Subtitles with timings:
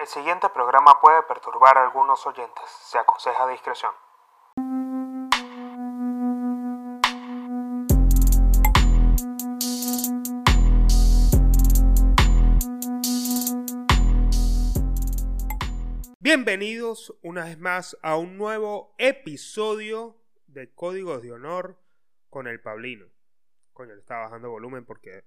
[0.00, 2.64] El siguiente programa puede perturbar a algunos oyentes.
[2.70, 3.92] Se aconseja discreción.
[16.18, 21.78] Bienvenidos una vez más a un nuevo episodio de Códigos de Honor
[22.30, 23.04] con el Pablino.
[23.74, 25.26] Coño, le estaba bajando volumen porque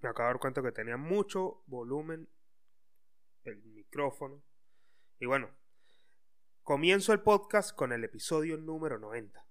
[0.00, 2.30] me acabo de dar cuenta que tenía mucho volumen
[3.44, 3.62] el
[5.20, 5.50] Y bueno,
[6.64, 9.46] comienzo el podcast con el episodio número 90.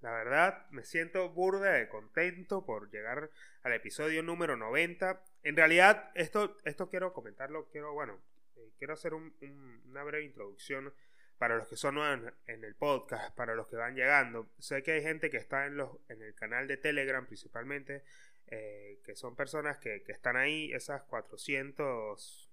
[0.00, 3.30] La verdad, me siento burda de contento por llegar
[3.62, 5.22] al episodio número 90.
[5.42, 8.18] En realidad, esto, esto quiero comentarlo, quiero, bueno,
[8.56, 10.94] eh, quiero hacer una breve introducción
[11.36, 14.48] para los que son nuevos en el podcast, para los que van llegando.
[14.58, 18.04] Sé que hay gente que está en, los, en el canal de Telegram principalmente,
[18.46, 22.49] eh, que son personas que, que, están ahí, esas 400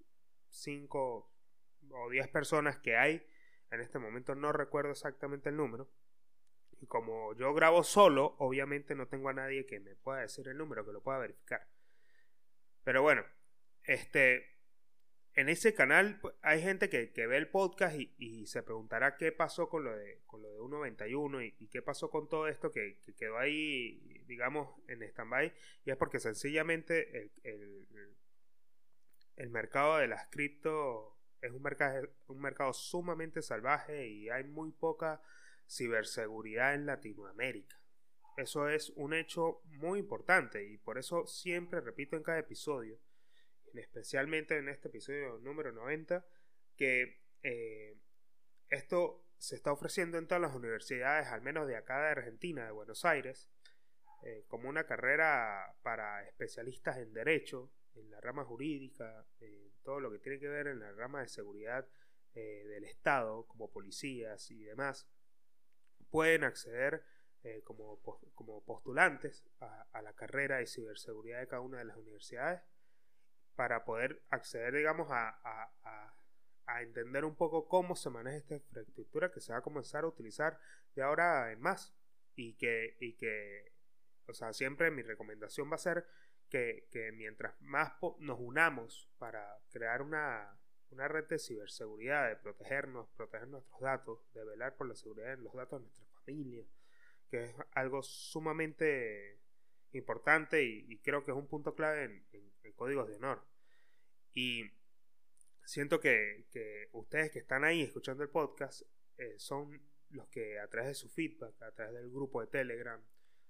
[0.49, 1.31] 5
[1.91, 3.25] o 10 personas que hay.
[3.71, 5.89] En este momento no recuerdo exactamente el número.
[6.79, 10.57] Y como yo grabo solo, obviamente no tengo a nadie que me pueda decir el
[10.57, 11.67] número, que lo pueda verificar.
[12.83, 13.25] Pero bueno,
[13.83, 14.57] este,
[15.33, 19.69] en ese canal pues, hay gente que, ve el podcast y, se preguntará qué pasó
[19.69, 22.99] con lo de, con lo de 1.91 y, y, qué pasó con todo esto que,
[23.17, 25.51] quedó ahí, digamos, en stand-by.
[25.83, 27.87] Y es porque sencillamente el
[29.49, 35.21] mercado de las cripto es un mercado, un mercado sumamente salvaje y hay muy poca
[35.69, 37.79] ciberseguridad en Latinoamérica.
[38.37, 42.99] Eso es un hecho muy importante y por eso siempre repito en cada episodio,
[43.73, 46.25] especialmente en este episodio número 90,
[46.75, 47.97] que eh,
[48.69, 52.71] esto se está ofreciendo en todas las universidades, al menos de acá de Argentina, de
[52.71, 53.49] Buenos Aires,
[54.23, 60.11] eh, como una carrera para especialistas en derecho, en la rama jurídica, en todo lo
[60.11, 61.87] que tiene que ver en la rama de seguridad
[62.33, 65.07] eh, del Estado, como policías y demás,
[66.09, 67.03] pueden acceder
[67.43, 67.99] eh, como,
[68.35, 72.61] como, postulantes a, la carrera de ciberseguridad de cada una de las universidades
[73.55, 76.13] para poder acceder, digamos, a, a,
[76.65, 80.07] a, entender un poco cómo se maneja esta infraestructura que se va a comenzar a
[80.07, 80.59] utilizar
[80.95, 81.93] de ahora en más.
[82.35, 83.71] Y que, y que
[84.27, 86.05] o sea, siempre mi recomendación va a ser
[86.49, 90.57] que, mientras más nos unamos para crear una,
[90.91, 95.43] una red de ciberseguridad, de protegernos, proteger nuestros datos, de velar por la seguridad de
[95.43, 96.65] los datos de nuestra familia,
[97.29, 99.39] que es algo sumamente
[99.91, 103.43] importante y, creo que es un punto clave en, códigos de honor.
[104.33, 104.63] Y
[105.65, 106.45] siento que,
[106.91, 108.83] ustedes que están ahí escuchando el podcast
[109.17, 113.01] eh, son los que a través de su feedback, a través del grupo de Telegram,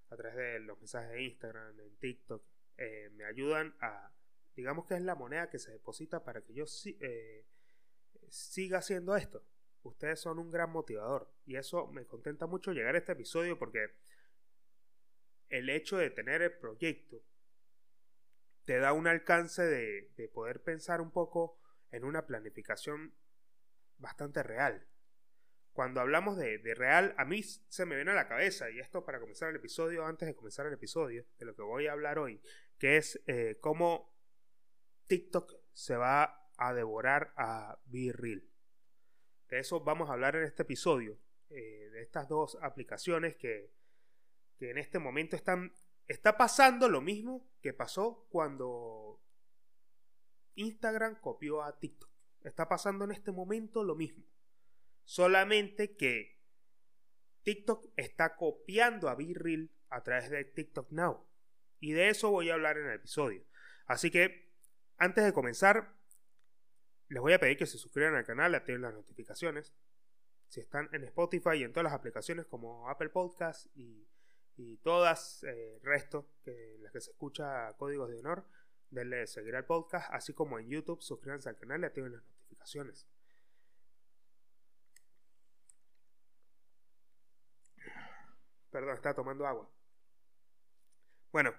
[0.09, 2.43] a través de los mensajes de Instagram, en TikTok,
[2.77, 4.11] eh, me ayudan a,
[4.55, 6.65] digamos que es la moneda que se deposita para que yo
[7.01, 7.45] eh,
[8.29, 9.45] siga haciendo esto.
[9.83, 13.95] Ustedes son un gran motivador y eso me contenta mucho llegar a este episodio porque
[15.49, 17.23] el hecho de tener el proyecto
[18.65, 21.57] te da un alcance de, de poder pensar un poco
[21.91, 23.13] en una planificación
[23.97, 24.85] bastante real.
[25.71, 29.05] Cuando hablamos de, de, real, a mí se me viene a la cabeza, y esto
[29.05, 32.17] para comenzar el episodio, antes de comenzar el episodio, de lo que voy a hablar
[32.17, 32.41] hoy,
[32.77, 34.15] que es eh, cómo
[35.07, 38.43] TikTok se va a devorar a BeReal.
[39.49, 41.17] De eso vamos a hablar en este episodio,
[41.49, 43.71] eh, de estas dos aplicaciones que,
[44.57, 45.73] que en este momento están...
[46.07, 49.21] Está pasando lo mismo que pasó cuando
[50.55, 52.09] Instagram copió a TikTok.
[52.43, 54.23] Está pasando en este momento lo mismo.
[55.03, 56.39] Solamente que
[57.43, 61.25] TikTok está copiando a BeReal a través de TikTok Now.
[61.79, 63.45] Y de eso voy a hablar en el episodio.
[63.85, 64.51] Así que,
[64.97, 65.93] antes de comenzar,
[67.09, 69.73] les voy a pedir que se suscriban al canal, activen las notificaciones.
[70.47, 74.07] Si están en Spotify y en todas las aplicaciones como Apple Podcast y,
[74.81, 78.43] todas eh, el resto que, las que se escucha códigos de honor,
[78.89, 83.07] denle seguir al podcast, así como en YouTube, suscríbanse al canal y activen las notificaciones.
[88.71, 89.69] Perdón, está tomando agua.
[91.31, 91.53] Bueno,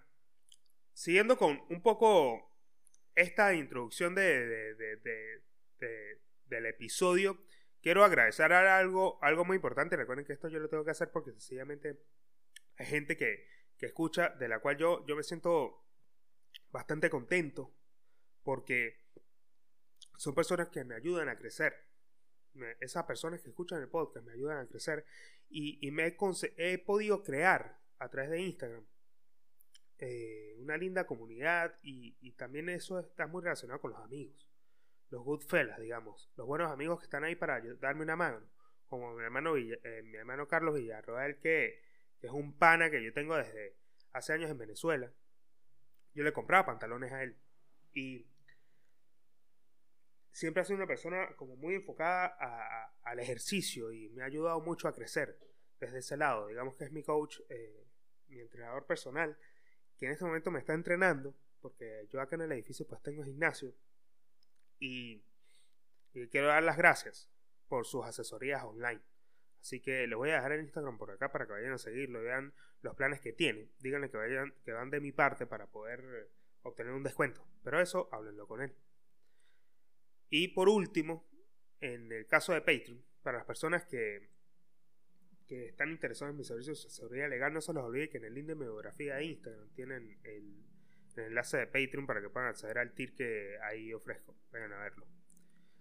[0.99, 2.51] siguiendo con un poco
[3.15, 4.75] esta introducción de,
[6.47, 7.39] del episodio,
[7.81, 9.95] quiero agradecer algo, algo muy importante.
[9.95, 12.01] Recuerden que esto yo lo tengo que hacer porque sencillamente
[12.79, 13.47] hay gente que,
[13.79, 15.87] escucha, de la cual yo, yo me siento
[16.73, 17.73] bastante contento
[18.43, 19.05] porque
[20.17, 21.77] son personas que me ayudan a crecer.
[22.81, 25.07] esas personas que escuchan el podcast me ayudan a crecer
[25.49, 26.17] y, me
[26.57, 28.85] he podido crear a través de Instagram
[29.99, 34.49] eh, una linda comunidad y, también eso está muy relacionado con los amigos.
[35.11, 38.41] los good fellas, digamos, los buenos amigos que están ahí para darme una mano,
[38.87, 41.83] como mi hermano, eh, mi hermano Carlos Villarroel, que,
[42.21, 43.77] que es un pana que yo tengo desde
[44.13, 45.13] hace años en Venezuela.
[46.15, 47.37] Yo le compraba pantalones a él
[47.93, 48.27] y
[50.31, 54.87] siempre ha sido una persona como muy enfocada al ejercicio y me ha ayudado mucho
[54.87, 55.39] a crecer
[55.81, 56.47] desde ese lado.
[56.47, 57.85] Digamos que es mi coach, eh,
[58.29, 59.37] mi entrenador personal,
[59.99, 63.25] que en este momento me está entrenando, porque yo acá en el edificio pues tengo
[63.25, 63.75] gimnasio
[64.79, 65.25] y,
[66.31, 67.31] quiero dar las gracias
[67.69, 69.01] por sus asesorías online.
[69.61, 72.23] Así que les voy a dejar el Instagram por acá para que vayan a seguirlo,
[72.23, 76.31] vean los planes que tiene, díganle que vayan, que van de mi parte para poder
[76.63, 77.45] obtener un descuento.
[77.63, 78.75] Pero eso, háblenlo con él.
[80.31, 81.29] Y por último,
[81.81, 84.31] en el caso de Patreon, para las personas que,
[85.49, 88.25] que están interesadas en mis servicios de asesoría legal, no se les olvide que en
[88.25, 90.65] el link de mi biografía de Instagram tienen el,
[91.17, 94.37] enlace de Patreon para que puedan acceder al tier que ahí ofrezco.
[94.53, 95.07] Vayan a verlo.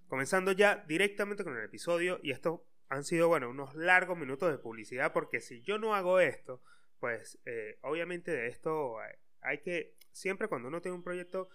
[0.08, 4.58] Comenzando ya directamente con el episodio, y estos han sido, bueno, unos largos minutos de
[4.58, 6.64] publicidad, porque si yo no hago esto,
[7.00, 8.98] pues eh, obviamente de esto
[9.42, 11.50] hay, que, siempre cuando uno tiene un proyecto,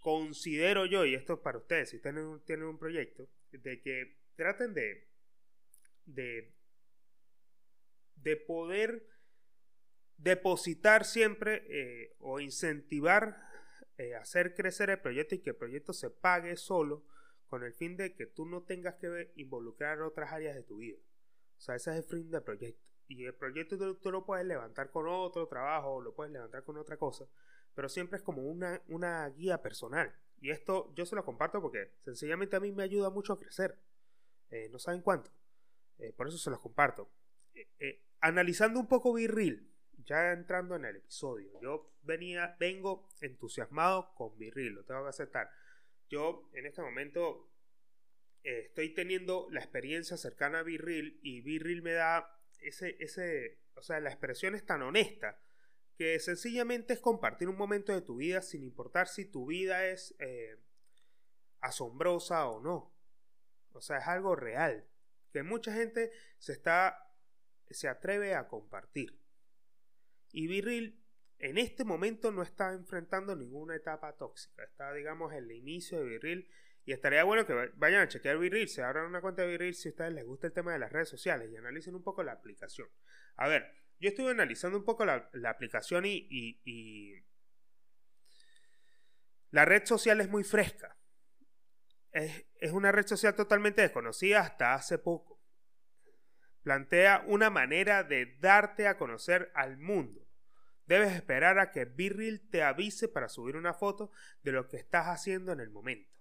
[0.00, 4.74] considero yo, y esto es para ustedes, si ustedes tienen un proyecto, de que traten
[4.74, 5.08] de,
[6.04, 6.53] de,
[8.24, 9.06] de poder
[10.16, 13.36] depositar siempre eh, o incentivar
[13.96, 17.04] eh, hacer crecer el proyecto y que el proyecto se pague solo
[17.46, 20.98] con el fin de que tú no tengas que involucrar otras áreas de tu vida.
[21.56, 22.82] O sea, ese es el fin del proyecto.
[23.06, 26.76] Y el proyecto tú, tú lo puedes levantar con otro trabajo lo puedes levantar con
[26.76, 27.28] otra cosa
[27.74, 30.14] pero siempre es como una, una guía personal.
[30.40, 33.78] Y esto yo se lo comparto porque sencillamente a mí me ayuda mucho a crecer.
[34.50, 35.30] Eh, no saben cuánto.
[35.98, 37.10] Eh, por eso se los comparto.
[38.24, 39.70] Analizando un poco Virril,
[40.06, 45.50] ya entrando en el episodio, yo venía, vengo entusiasmado con Virril, lo tengo que aceptar.
[46.08, 47.50] Yo en este momento
[48.42, 54.00] estoy teniendo la experiencia cercana a Virril y Virril me da ese, ese, o sea,
[54.00, 55.38] la expresión es tan honesta
[55.98, 60.14] que sencillamente es compartir un momento de tu vida sin importar si tu vida es
[60.18, 60.56] eh,
[61.60, 62.96] asombrosa o no.
[63.72, 64.88] O sea, es algo real,
[65.30, 67.04] que mucha gente se está
[67.70, 69.20] se atreve a compartir.
[70.32, 71.04] Y Virril
[71.38, 76.08] en este momento no está enfrentando ninguna etapa tóxica, está digamos en el inicio de
[76.08, 76.48] Virril
[76.86, 79.88] y estaría bueno que vayan a chequear Virril, se abran una cuenta de Virril si
[79.88, 82.32] a ustedes les gusta el tema de las redes sociales y analicen un poco la
[82.32, 82.88] aplicación.
[83.36, 87.22] A ver, yo estuve analizando un poco la, aplicación y,
[89.50, 90.96] la red social es muy fresca.
[92.10, 95.33] Es, es una red social totalmente desconocida hasta hace poco.
[96.64, 100.26] Plantea una manera de darte a conocer al mundo.
[100.86, 104.10] Debes esperar a que Virril te avise para subir una foto
[104.42, 106.12] de lo que estás haciendo en el momento.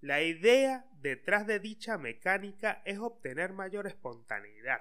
[0.00, 4.80] La idea detrás de dicha mecánica es obtener mayor espontaneidad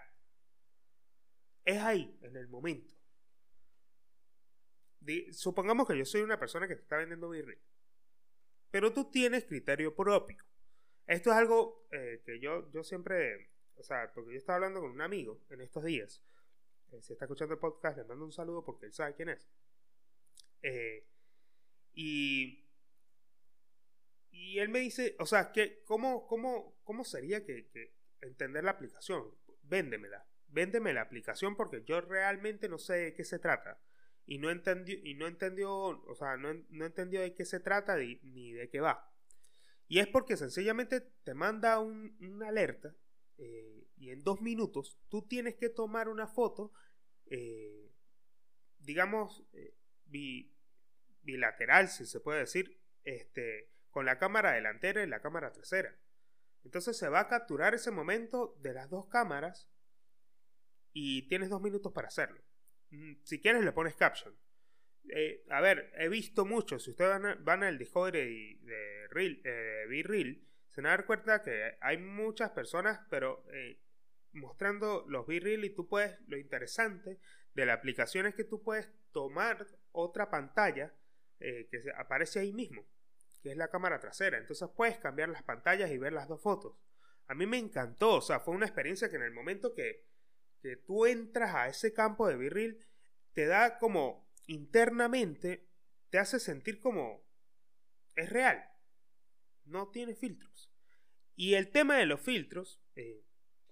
[1.67, 2.95] es ahí, en el momento.
[5.31, 7.57] supongamos que yo soy una persona que te está vendiendo birri,
[8.71, 10.37] pero tú tienes criterio propio.
[11.05, 14.91] Esto es algo eh, que yo, yo siempre, o sea, porque yo estaba hablando con
[14.91, 16.23] un amigo en estos días.
[16.91, 19.47] Eh, si está escuchando el podcast, le mando un saludo porque él sabe quién es.
[20.61, 21.07] Eh,
[21.93, 22.67] y,
[24.31, 27.69] y él me dice, o sea, que, ¿cómo, cómo, cómo sería que,
[28.21, 29.33] entender la aplicación?
[29.63, 33.79] Véndemela véndeme la aplicación porque yo realmente no sé de qué se trata.
[34.25, 36.49] Y no entendió, y no entendió, o sea, no,
[36.85, 39.13] entendió de qué se trata ni, de qué va.
[39.87, 42.93] Y es porque sencillamente te manda un, una alerta
[43.37, 46.73] eh, y en dos minutos tú tienes que tomar una foto,
[47.25, 47.91] eh,
[48.79, 49.75] digamos, eh,
[51.21, 55.97] bilateral, si se puede decir, este, con la cámara delantera y la cámara trasera.
[56.63, 59.69] Entonces se va a capturar ese momento de las dos cámaras
[60.93, 62.41] y tienes dos minutos para hacerlo.
[62.89, 64.35] Mm, si quieres le pones caption.
[65.49, 70.45] A ver, he visto mucho, si ustedes van, al Discovery de Reel, eh, B-Reel,
[70.77, 73.81] se van a cuenta que hay muchas personas, pero eh,
[74.33, 77.19] mostrando los B-Reel y tú puedes, lo interesante
[77.55, 80.93] de la aplicación es que tú puedes tomar otra pantalla
[81.39, 82.85] que aparece ahí mismo,
[83.41, 84.37] que es la cámara trasera.
[84.37, 86.77] Entonces puedes cambiar las pantallas y ver las dos fotos.
[87.25, 90.05] A mí me encantó, o sea, fue una experiencia que en el momento que,
[90.61, 92.85] que tú entras a ese campo de virril,
[93.33, 95.67] te da como internamente,
[96.11, 97.25] te hace sentir como
[98.15, 98.63] es real.
[99.67, 100.71] No tiene filtros.
[101.35, 103.23] Y el tema de los filtros, eh,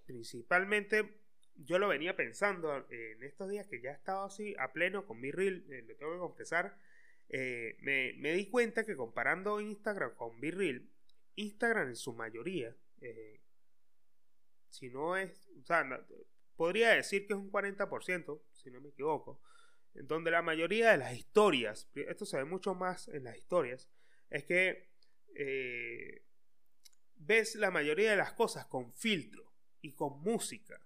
[0.04, 1.20] principalmente,
[1.54, 5.20] yo lo venía pensando en estos días que ya he estado así a pleno con
[5.20, 6.78] Virril, eh, le tengo que confesar,
[7.28, 10.88] eh, me, me, di cuenta que comparando Instagram con Virril,
[11.34, 12.76] Instagram en su mayoría,
[14.70, 15.84] si no es, o sea,
[16.54, 19.40] podría decir que es un 40%, si no me equivoco,
[19.92, 23.88] donde la mayoría de las historias, esto se ve mucho más en las historias,
[24.30, 24.88] es que
[25.38, 26.22] eh,
[27.16, 30.80] ves la mayoría de las cosas con filtro y con música.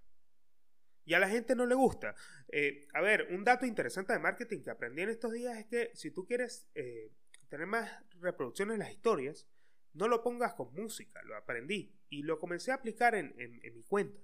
[1.05, 2.15] Y a la gente no le gusta.
[2.47, 5.91] Eh, a ver, un dato interesante de marketing que aprendí en estos días es que
[5.95, 7.11] si tú quieres eh,
[7.49, 9.47] tener más reproducciones en las historias,
[9.93, 14.21] no lo pongas con música, lo aprendí y lo comencé a aplicar en, mi cuenta.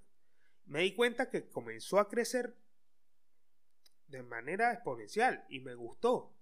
[0.66, 2.56] Me di cuenta que comenzó a crecer
[4.08, 6.34] de manera exponencial y me gustó.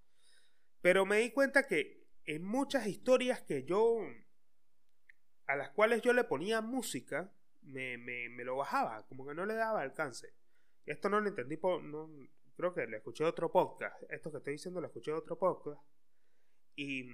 [0.82, 4.00] Pero me di cuenta que en muchas historias que yo,
[5.48, 7.98] a las cuales yo le ponía música, me,
[8.44, 10.34] lo bajaba, como que no le daba alcance.
[10.86, 12.10] Esto no lo entendí, por, no,
[12.56, 14.04] creo que le escuché otro podcast.
[14.10, 15.82] Esto que estoy diciendo lo escuché otro podcast.
[16.76, 17.10] Y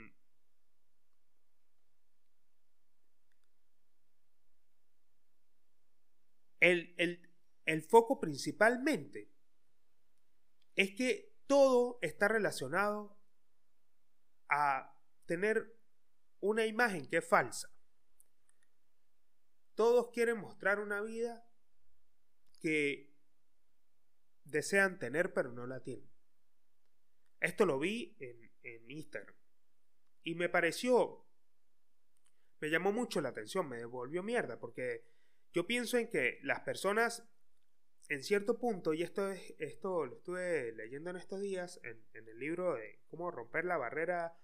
[6.62, 9.32] el, foco principalmente
[10.76, 13.18] es que todo está relacionado
[14.50, 15.78] a tener
[16.40, 17.70] una imagen que es falsa.
[19.76, 21.46] Todos quieren mostrar una vida
[22.60, 23.16] que
[24.44, 26.10] desean tener pero no la tienen.
[27.40, 29.36] Esto lo vi en, en Instagram.
[30.24, 31.26] Y me pareció,
[32.60, 35.04] me llamó mucho la atención, me devolvió mierda, porque
[35.54, 37.28] yo pienso en que las personas,
[38.08, 42.40] en cierto punto, y esto, es, esto lo estuve leyendo en estos días, en, el
[42.40, 44.38] libro de Cómo romper la barrera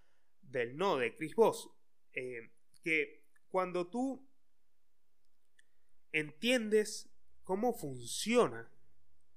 [0.48, 1.70] del no de Chris Voss,
[2.14, 2.52] eh,
[2.84, 4.28] que cuando tú
[6.12, 7.10] entiendes
[7.44, 8.72] cómo funciona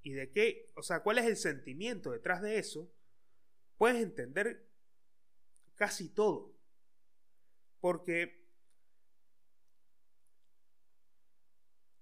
[0.02, 2.92] y de qué, o sea, cuál es el sentimiento detrás de eso,
[3.76, 4.66] puedes entender
[5.74, 6.54] casi todo.
[7.80, 8.40] Porque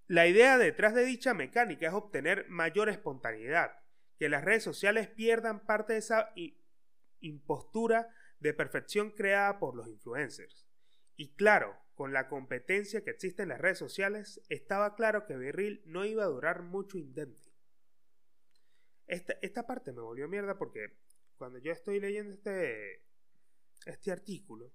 [0.08, 3.78] La idea detrás de dicha mecánica es obtener mayor espontaneidad,
[4.18, 6.32] que las redes sociales pierdan parte de esa
[7.20, 8.08] impostura
[8.40, 10.66] de perfección creada por los influencers.
[11.16, 15.83] Y claro, con la competencia que existe en las redes sociales, estaba claro que Virril
[15.85, 17.52] no iba a durar mucho indente.
[19.07, 20.99] Esta, esta parte me volvió mierda porque
[21.37, 23.04] cuando yo estoy leyendo este,
[23.87, 24.73] este artículo,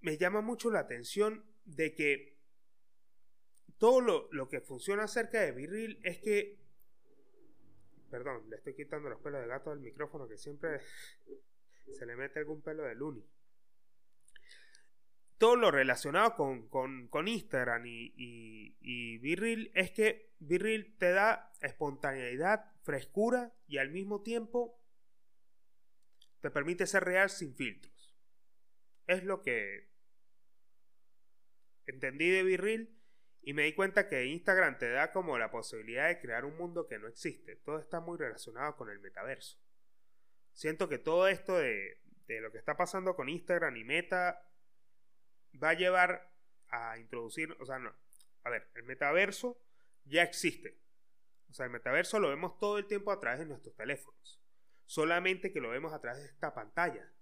[0.00, 2.38] me llama mucho la atención de que
[3.78, 6.65] todo lo, que funciona acerca de Virril es que.
[8.10, 10.80] Perdón, le estoy quitando los pelos de gato del micrófono que siempre
[11.92, 13.24] se le mete algún pelo de Luni.
[15.38, 22.72] Todo lo relacionado con, Instagram y, y, y Virril es que Virril te da espontaneidad,
[22.82, 24.80] frescura y al mismo tiempo
[26.40, 28.16] te permite ser real sin filtros.
[29.06, 29.90] Es lo que
[31.86, 32.95] entendí de Virril
[33.46, 36.88] y me di cuenta que Instagram te da como la posibilidad de crear un mundo
[36.88, 37.54] que no existe.
[37.54, 39.56] Todo está muy relacionado con el metaverso.
[40.52, 44.42] Siento que todo esto de, de lo que está pasando con Instagram y Meta
[45.62, 46.28] va a llevar
[46.70, 47.94] a introducir, o sea, no,
[48.42, 49.56] a ver, el metaverso
[50.04, 50.80] ya existe.
[51.48, 54.42] O sea, el metaverso lo vemos todo el tiempo a través de nuestros teléfonos.
[54.86, 57.12] Solamente que lo vemos a través de esta pantalla.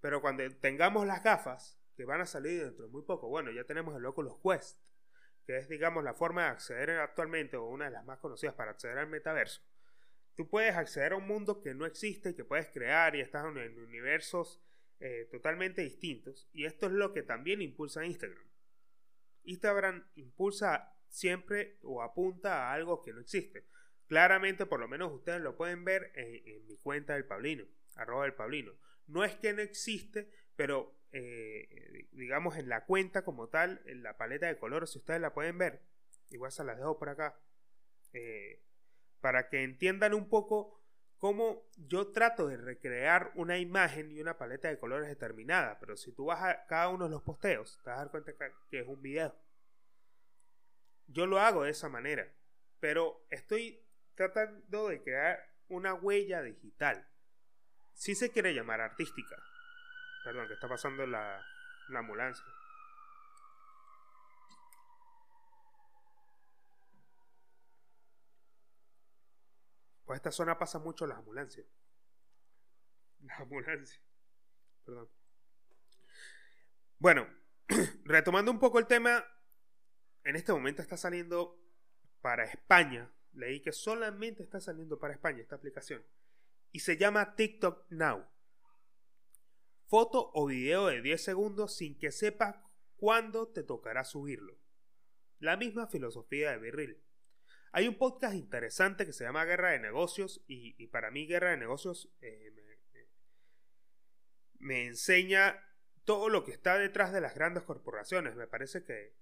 [0.00, 3.28] Pero cuando tengamos las gafas, que van a salir dentro de muy poco.
[3.28, 4.80] Bueno, ya tenemos el Oculus Quest,
[5.46, 8.72] que es, digamos, la forma de acceder actualmente, o una de las más conocidas para
[8.72, 9.62] acceder al metaverso.
[10.34, 13.44] Tú puedes acceder a un mundo que no existe y que puedes crear y estás
[13.44, 14.60] en universos
[15.00, 16.48] eh, totalmente distintos.
[16.52, 18.42] Y esto es lo que también impulsa Instagram.
[19.44, 23.66] Instagram impulsa siempre o apunta a algo que no existe.
[24.06, 28.24] Claramente, por lo menos ustedes lo pueden ver en, en mi cuenta del Pablino, arroba
[28.24, 28.72] del Pablino.
[29.06, 34.16] No es que no existe, pero eh, digamos en la cuenta como tal, en la
[34.16, 35.80] paleta de colores, si ustedes la pueden ver,
[36.30, 37.38] igual se las dejo por acá,
[38.12, 38.60] eh,
[39.20, 40.82] para que entiendan un poco
[41.18, 46.10] cómo yo trato de recrear una imagen y una paleta de colores determinada, pero si
[46.12, 48.32] tú vas a cada uno de los posteos, te vas a dar cuenta
[48.68, 49.36] que es un video.
[51.06, 52.28] Yo lo hago de esa manera,
[52.80, 57.08] pero estoy tratando de crear una huella digital.
[57.92, 59.36] Si se quiere llamar artística,
[60.24, 61.46] Perdón, que está pasando la,
[61.88, 62.44] la ambulancia.
[70.04, 71.66] Por esta zona pasa mucho las ambulancias.
[73.20, 74.00] La ambulancia.
[74.84, 75.08] Perdón.
[76.98, 77.26] Bueno,
[78.04, 79.24] retomando un poco el tema,
[80.24, 81.58] en este momento está saliendo
[82.20, 83.10] para España.
[83.32, 86.04] Leí que solamente está saliendo para España esta aplicación.
[86.70, 88.33] Y se llama TikTok Now.
[89.94, 92.56] Foto o video de 10 segundos sin que sepas
[92.96, 94.58] cuándo te tocará subirlo.
[95.38, 97.00] La misma filosofía de Virril.
[97.70, 101.58] Hay un podcast interesante que se llama Guerra de Negocios y, para mí Guerra de
[101.58, 102.52] Negocios eh,
[104.58, 105.64] me, enseña
[106.04, 108.34] todo lo que está detrás de las grandes corporaciones.
[108.34, 109.14] Me parece que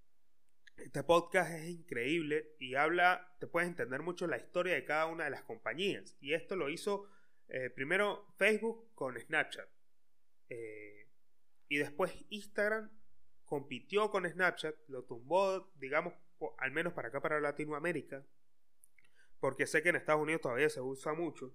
[0.79, 5.25] este podcast es increíble y habla, te puedes entender mucho la historia de cada una
[5.25, 6.17] de las compañías.
[6.19, 7.11] Y esto lo hizo
[7.49, 9.69] eh, primero Facebook con Snapchat.
[10.53, 11.09] Eh,
[11.69, 12.91] y después Instagram
[13.47, 16.15] compitió con Snapchat, lo tumbó, digamos,
[16.59, 18.27] al menos para acá, para Latinoamérica,
[19.41, 21.55] porque sé que en Estados Unidos todavía se usa mucho.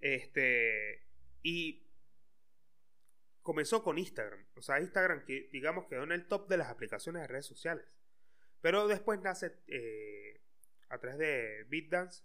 [0.00, 1.06] Este,
[1.42, 1.86] y
[3.42, 4.44] comenzó con Instagram.
[4.56, 7.86] O sea, Instagram que digamos quedó en el top de las aplicaciones de redes sociales.
[8.60, 10.42] Pero después nace, eh,
[10.90, 12.24] a través de BitDance,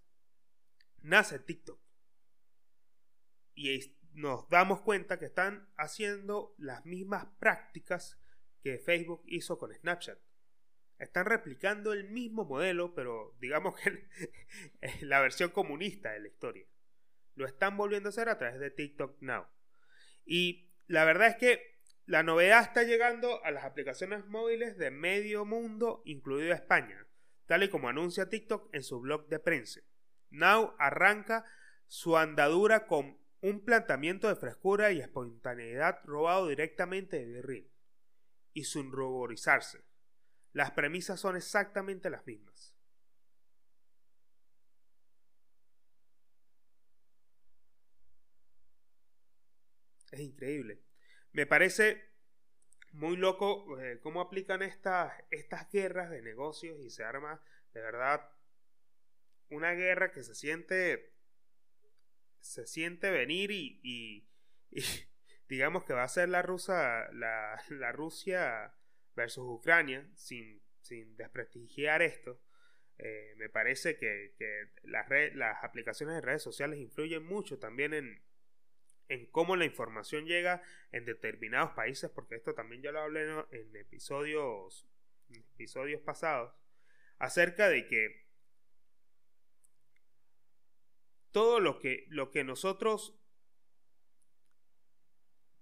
[1.02, 1.80] nace TikTok.
[3.56, 8.18] Y nos damos cuenta que están haciendo las mismas prácticas
[8.62, 10.18] que Facebook hizo con Snapchat.
[10.98, 14.08] Están replicando el mismo modelo, pero digamos que
[15.02, 16.66] la versión comunista de la historia.
[17.36, 19.46] Lo están volviendo a hacer a través de TikTok Now.
[20.26, 25.44] Y la verdad es que la novedad está llegando a las aplicaciones móviles de medio
[25.44, 27.06] mundo, incluido España,
[27.48, 29.82] tal y como anuncia TikTok en su blog de prensa.
[30.30, 31.46] Now arranca
[31.88, 37.72] su andadura con un planteamiento de frescura y espontaneidad robado directamente de Virril,
[38.54, 39.84] y sin ruborizarse.
[40.54, 42.74] Las premisas son exactamente las mismas.
[50.12, 50.82] Es increíble.
[51.34, 52.16] Me parece
[52.94, 58.22] muy loco eh, cómo aplican estas, estas guerras de negocios y se arma de verdad
[59.50, 61.15] una guerra que se siente
[62.46, 64.28] se siente venir y,
[65.50, 68.74] digamos que va a ser la rusa la, la Rusia
[69.16, 72.40] versus Ucrania, sin, sin desprestigiar esto,
[72.98, 74.34] eh, me parece que,
[74.84, 78.22] las, las aplicaciones de redes sociales influyen mucho también en,
[79.10, 83.76] en cómo la información llega en determinados países, porque esto también ya lo hablé en
[83.76, 84.88] episodios,
[85.30, 86.54] en episodios pasados,
[87.18, 88.25] acerca de que
[91.36, 93.20] todo lo que, lo que nosotros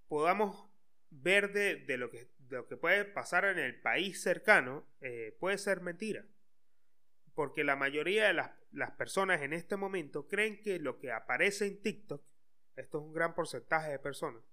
[0.07, 0.69] podamos
[1.09, 5.81] ver de, lo que, lo que puede pasar en el país cercano eh, puede ser
[5.81, 6.27] mentira.
[7.33, 11.65] Porque la mayoría de las, las, personas en este momento creen que lo que aparece
[11.65, 12.23] en TikTok,
[12.75, 14.43] esto es un gran porcentaje de personas,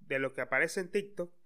[0.00, 1.36] de lo que aparece en TikTok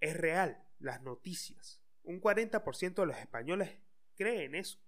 [0.00, 1.80] es real, las noticias.
[2.02, 3.78] Un 40% de los españoles
[4.14, 4.78] creen eso.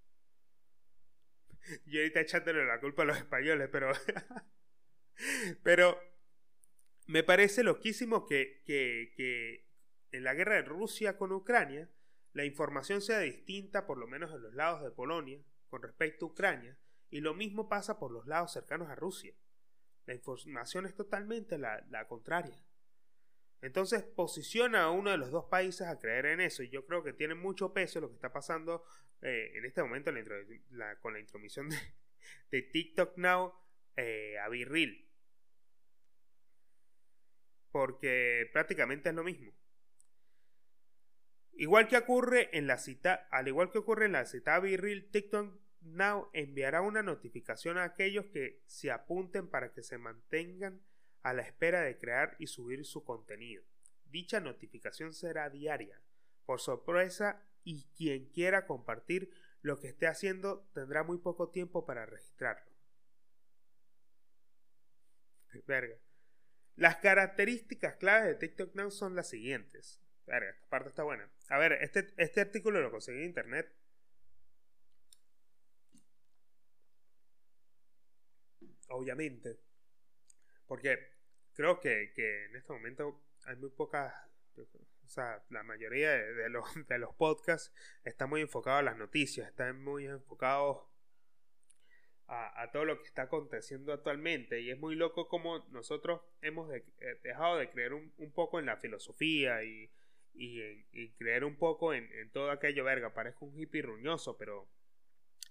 [1.86, 3.92] Y ahorita echándole la culpa a los españoles, pero...
[5.62, 6.00] pero
[7.10, 9.66] me parece loquísimo que, que,
[10.12, 11.90] en la guerra de Rusia con Ucrania
[12.32, 16.28] la información sea distinta, por lo menos en los lados de Polonia, con respecto a
[16.28, 16.78] Ucrania,
[17.10, 19.34] y lo mismo pasa por los lados cercanos a Rusia.
[20.06, 22.64] La información es totalmente la, contraria.
[23.60, 27.02] Entonces posiciona a uno de los dos países a creer en eso, y yo creo
[27.02, 28.84] que tiene mucho peso lo que está pasando
[29.22, 30.12] eh, en este momento
[31.00, 31.68] con la intromisión
[32.50, 33.54] de, TikTok Now
[33.96, 35.10] eh, a Virril
[37.70, 39.52] porque prácticamente es lo mismo.
[41.52, 45.60] Igual que ocurre en la cita, al igual que ocurre en la cita Virril, TikTok
[45.82, 50.82] Now enviará una notificación a aquellos que se apunten para que se mantengan
[51.22, 53.64] a la espera de crear y subir su contenido.
[54.04, 56.00] Dicha notificación será diaria,
[56.44, 59.30] por sorpresa, y quien quiera compartir
[59.62, 62.70] lo que esté haciendo tendrá muy poco tiempo para registrarlo.
[65.66, 65.96] Verga.
[66.76, 70.00] Las características claves de TikTok Now son las siguientes.
[70.26, 71.30] esta parte está buena.
[71.48, 73.70] A ver, este, este artículo lo conseguí en internet.
[78.88, 79.58] Obviamente.
[80.66, 80.98] Porque
[81.52, 82.12] creo que,
[82.46, 84.14] en este momento hay muy pocas.
[85.10, 87.72] Sea, la mayoría de, los, podcasts
[88.04, 90.86] están muy enfocados a las noticias, están muy enfocados
[92.28, 94.60] a, todo lo que está aconteciendo actualmente.
[94.60, 96.84] Y es muy loco como nosotros hemos eh,
[97.24, 99.90] dejado de creer un, poco en la filosofía y,
[100.32, 103.12] y, creer un poco en, todo aquello, verga.
[103.12, 104.68] Parezco un hippie ruñoso, pero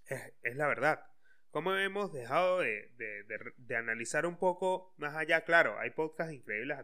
[0.06, 1.06] es, la verdad.
[1.52, 5.44] Como hemos dejado de, analizar un poco más allá?
[5.44, 6.78] Claro, hay podcasts increíbles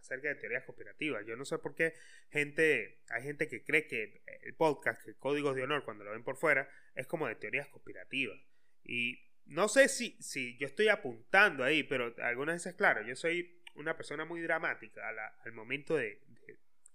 [0.00, 1.24] acerca de teorías conspirativas.
[1.26, 1.94] Yo no sé por qué
[2.30, 6.24] gente, hay gente que cree que el podcast, que Códigos de Honor, cuando lo ven
[6.24, 8.40] por fuera, es como de teorías conspirativas.
[8.84, 13.60] Y no sé si, si yo estoy apuntando ahí, pero algunas veces, claro, yo soy
[13.74, 15.02] una persona muy dramática
[15.44, 16.20] al momento de,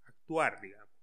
[0.05, 0.93] actuar, digamos.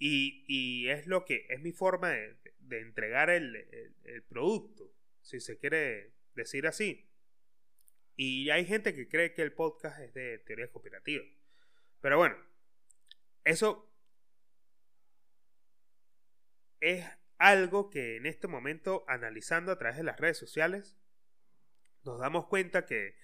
[0.00, 2.36] Y, es lo que es mi forma de,
[2.80, 3.56] entregar el,
[4.04, 7.07] el, producto, si se quiere decir así.
[8.20, 11.24] Y hay gente que cree que el podcast es de teoría cooperativa.
[12.00, 12.36] Pero bueno,
[13.44, 13.88] eso
[16.80, 17.06] es
[17.38, 20.98] algo que en este momento, analizando a través de las redes sociales,
[22.02, 23.16] nos damos cuenta que,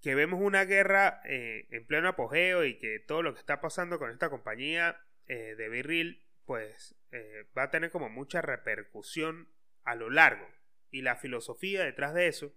[0.00, 3.98] que vemos una guerra eh, en pleno apogeo y que todo lo que está pasando
[3.98, 9.96] con esta compañía eh, de Virril, pues eh, va a tener como mucha repercusión a
[9.96, 10.48] lo largo.
[10.92, 12.54] Y la filosofía detrás de eso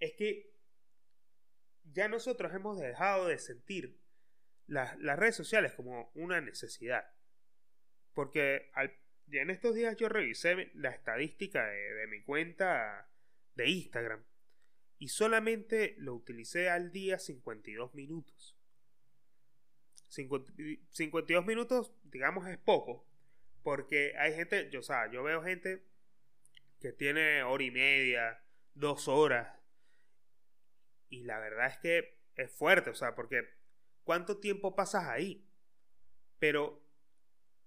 [0.00, 0.52] es que
[1.84, 3.98] ya nosotros hemos dejado de sentir
[4.66, 7.10] las redes sociales como una necesidad.
[8.14, 8.70] Porque
[9.30, 13.08] en estos días yo revisé la estadística de, mi cuenta
[13.54, 14.24] de Instagram
[14.98, 18.56] y solamente lo utilicé al día 52 minutos.
[20.08, 23.06] 52 minutos, digamos, es poco.
[23.62, 25.84] Porque hay gente, yo, o sea, yo veo gente
[26.80, 28.42] que tiene hora y media,
[28.74, 29.57] dos horas.
[31.08, 33.48] Y la verdad es que es fuerte, o sea, porque
[34.04, 35.46] ¿cuánto tiempo pasas ahí?
[36.38, 36.82] Pero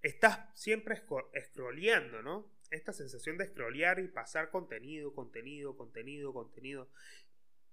[0.02, 2.50] estás siempre scrolleando, ¿no?
[2.70, 6.90] Esta sensación de scrollear y pasar contenido, contenido, contenido, contenido.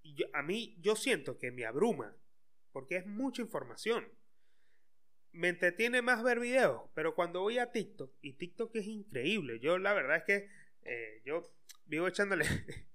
[0.04, 2.16] Y a mí yo siento que me abruma,
[2.72, 4.08] porque es mucha información.
[5.32, 9.78] Me entretiene más ver videos, pero cuando voy a TikTok, y TikTok es increíble, yo
[9.78, 10.50] la verdad es que
[10.84, 11.52] eh, yo
[11.86, 12.46] vivo echándole...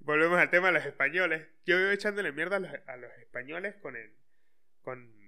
[0.00, 1.46] Volvemos al tema de los españoles.
[1.66, 4.12] Yo vivo echándole mierda a los, a los españoles con el...
[4.82, 5.18] Con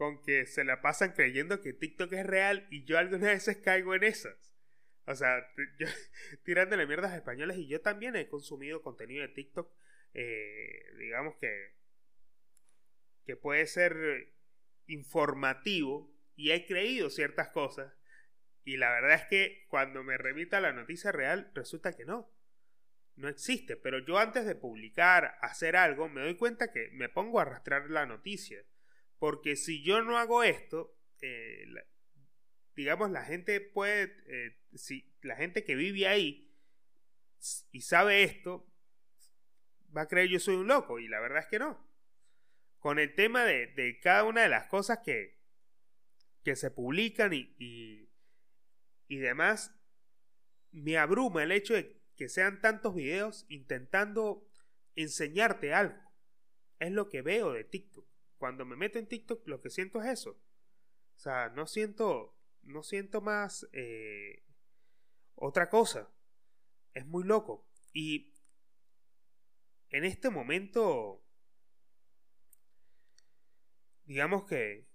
[0.00, 3.94] con que se la pasan creyendo que TikTok es real y yo algunas veces caigo
[3.94, 4.56] en esas.
[5.04, 5.46] O sea,
[5.78, 5.86] yo,
[6.42, 9.70] tirándole mierdas a españoles y yo también he consumido contenido de TikTok,
[10.14, 11.74] eh, digamos que,
[13.26, 14.32] que puede ser
[14.86, 17.92] informativo y he creído ciertas cosas
[18.64, 22.32] y la verdad es que cuando me remita la noticia real resulta que no.
[23.20, 27.38] No existe, pero yo antes de publicar, hacer algo, me doy cuenta que me pongo
[27.38, 28.64] a arrastrar la noticia.
[29.18, 31.66] Porque si yo no hago esto, eh,
[32.74, 36.56] digamos, la gente puede, eh, si la gente que vive ahí
[37.72, 38.66] y sabe esto,
[39.94, 40.98] va a creer yo soy un loco.
[40.98, 41.78] Y la verdad es que no.
[42.78, 45.38] Con el tema de, cada una de las cosas que,
[46.42, 48.08] que se publican y, y,
[49.08, 49.78] y demás,
[50.70, 54.46] me abruma el hecho de que sean tantos videos intentando
[54.94, 55.96] enseñarte algo.
[56.78, 58.06] Es lo que veo de TikTok
[58.36, 60.32] cuando me meto en TikTok lo que siento es eso.
[61.16, 64.42] O sea, no siento, no siento más eh,
[65.34, 66.10] otra cosa.
[66.92, 67.66] Es muy loco.
[67.94, 68.34] Y
[69.88, 71.24] en este momento,
[74.04, 74.89] digamos que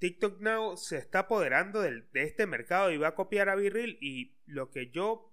[0.00, 4.34] TikTok Now se está apoderando de este mercado y va a copiar a Virril y
[4.46, 5.30] lo que yo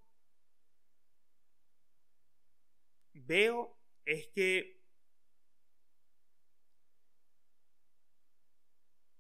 [3.13, 4.83] veo es que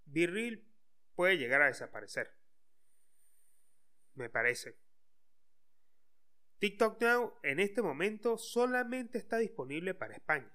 [0.05, 0.69] Virril
[1.15, 2.29] puede llegar a desaparecer.
[4.15, 4.77] Me parece.
[6.59, 10.51] TikTok Now en este momento solamente está disponible para España.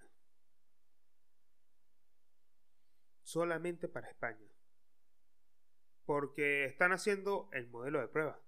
[3.23, 4.52] Solamente para España.
[6.05, 8.41] Porque están haciendo el modelo de prueba.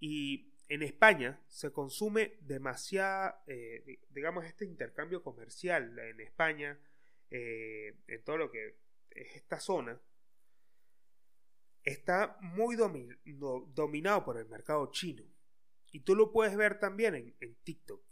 [0.00, 6.78] Y en España se consume demasiada, eh, digamos, este intercambio comercial en España,
[7.30, 8.76] eh, en todo lo que
[9.10, 10.00] es esta zona,
[11.84, 15.24] está muy dominado por el mercado chino.
[15.90, 18.02] Y tú lo puedes ver también en, TikTok.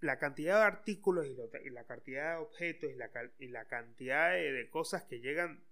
[0.00, 1.36] La cantidad de artículos y,
[1.70, 2.94] la cantidad de objetos y
[3.48, 5.62] la, cantidad de, cosas que llegan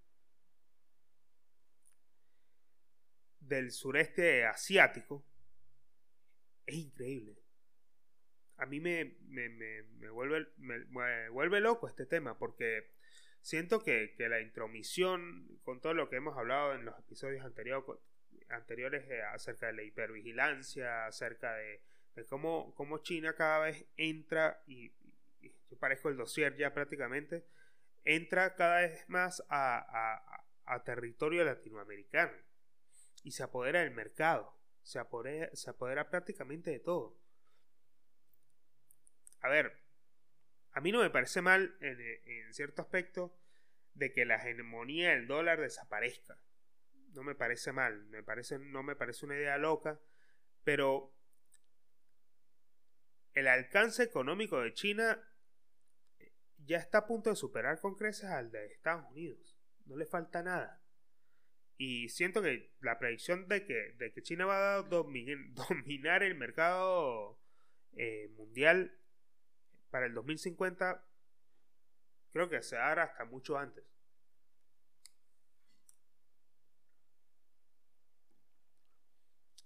[3.48, 5.24] del sureste asiático
[6.66, 7.36] es increíble.
[8.58, 9.16] A mí me,
[10.12, 12.90] vuelve, me, vuelve loco este tema porque
[13.40, 19.22] siento que, la intromisión, con todo lo que hemos hablado en los episodios anteriores eh,
[19.32, 21.80] acerca de la hipervigilancia, acerca de,
[22.28, 24.92] cómo, cómo, China cada vez entra, y,
[25.40, 27.44] yo parezco el dossier ya prácticamente,
[28.04, 32.32] entra cada vez más a, a, territorio latinoamericano
[33.22, 37.18] y se apodera del mercado, se apodera, prácticamente de todo.
[39.40, 39.72] A ver,
[40.72, 43.36] a mí no me parece mal en, cierto aspecto
[43.94, 46.40] de que la hegemonía del dólar desaparezca.
[47.12, 50.00] No me parece mal, me parece, no me parece una idea loca,
[50.64, 51.14] pero
[53.34, 55.22] el alcance económico de China
[56.58, 59.58] ya está a punto de superar con creces al de Estados Unidos.
[59.86, 60.82] No le falta nada.
[61.78, 67.38] Y siento que la predicción de que, de que China va a dominar el mercado
[67.96, 68.92] eh, mundial
[69.90, 71.04] para el 2050
[72.32, 73.84] creo que se hará hasta mucho antes.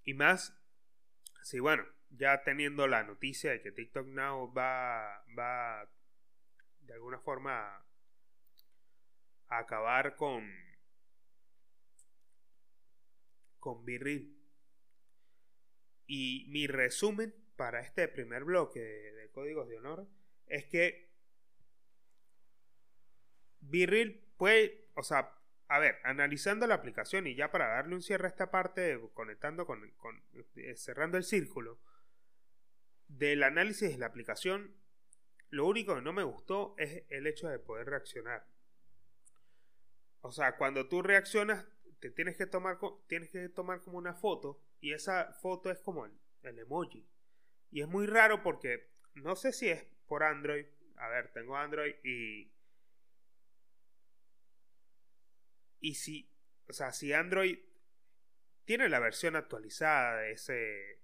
[0.05, 0.55] Y más,
[1.43, 5.89] sí, bueno, ya teniendo la noticia de que TikTok Now va, va
[6.81, 7.85] de alguna forma
[9.49, 10.72] a acabar con
[13.63, 14.37] con Virril.
[16.07, 20.09] Y mi resumen para este primer bloque de, códigos de honor
[20.47, 21.09] es que
[23.61, 28.27] Virril puede, o sea, a ver, analizando la aplicación y ya para darle un cierre
[28.27, 29.91] a esta parte, conectando con,
[30.57, 31.79] eh, cerrando el círculo,
[33.07, 34.75] del análisis de la aplicación,
[35.51, 38.45] lo único que no me gustó es el hecho de poder reaccionar.
[40.21, 41.65] O sea, cuando tú reaccionas,
[42.03, 46.05] te tienes que tomar, tienes que tomar como una foto y esa foto es como
[46.05, 47.09] el, emoji.
[47.71, 50.67] Y es muy raro porque no sé si es por Android.
[50.97, 52.53] A ver, tengo Android y...
[55.79, 56.29] Y si,
[56.69, 57.61] o sea, si Android
[58.65, 61.01] tiene la versión actualizada de ese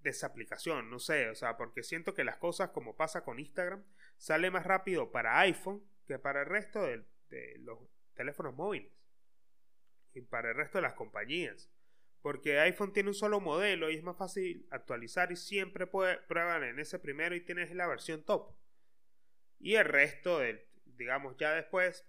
[0.00, 3.40] de esa aplicación, no sé, o sea, porque siento que las cosas como pasa con
[3.40, 3.84] Instagram
[4.16, 7.80] sale más rápido para iPhone que para el resto de los
[8.14, 8.97] teléfonos móviles
[10.26, 11.70] para el resto de las compañías.
[12.22, 16.64] Porque iPhone tiene un solo modelo y es más fácil actualizar y siempre puede, prueban
[16.64, 18.54] en ese primero y tienes la versión top.
[19.60, 20.40] Y el resto,
[20.84, 22.06] digamos, ya después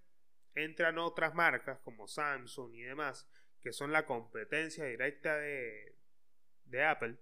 [0.56, 3.30] entran otras marcas como Samsung y demás,
[3.62, 7.18] que son la competencia directa de Apple,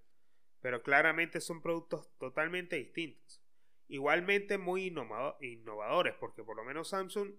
[0.61, 3.43] pero claramente son productos totalmente distintos.
[3.89, 7.35] Igualmente muy innovadores, porque por lo menos Samsung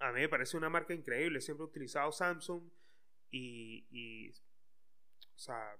[0.00, 1.40] a mí me parece una marca increíble.
[1.40, 2.62] Siempre he utilizado Samsung
[3.30, 4.30] y,
[5.34, 5.76] o sea,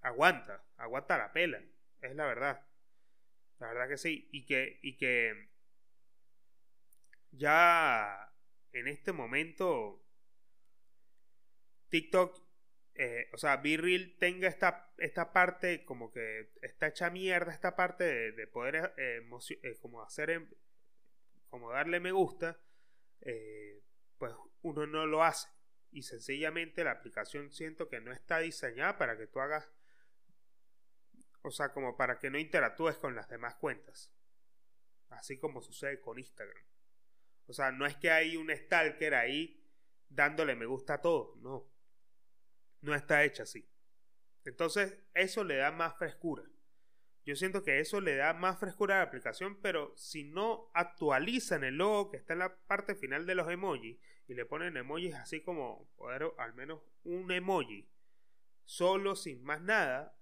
[0.00, 1.60] aguanta, aguanta la pela,
[2.00, 2.64] es la verdad.
[3.58, 4.28] La verdad que sí.
[4.32, 5.48] Y que, y que
[7.32, 8.32] ya
[8.72, 10.04] en este momento
[11.88, 12.40] TikTok,
[12.94, 18.32] eh, o sea, Virreal tenga esta, esta parte como que está hecha mierda, esta parte
[18.32, 19.22] de, poder eh,
[19.62, 20.48] eh, como hacer em,
[21.48, 22.58] como darle me gusta,
[23.20, 23.82] eh,
[24.18, 25.48] pues uno no lo hace.
[25.90, 29.70] Y sencillamente la aplicación siento que no está diseñada para que tú hagas,
[31.42, 34.12] o sea, como para que no interactúes con las demás cuentas.
[35.08, 36.64] Así como sucede con Instagram.
[37.46, 39.62] O sea, no es que hay un stalker ahí
[40.08, 41.70] dándole me gusta a todo, no.
[42.80, 43.68] No está hecha así.
[44.44, 46.44] Entonces, eso le da más frescura.
[47.26, 51.64] Yo siento que eso le da más frescura a la aplicación, pero si no actualizan
[51.64, 55.14] el logo que está en la parte final de los emojis y le ponen emojis
[55.16, 57.88] así como poder al menos un emoji
[58.64, 60.16] solo sin más nada,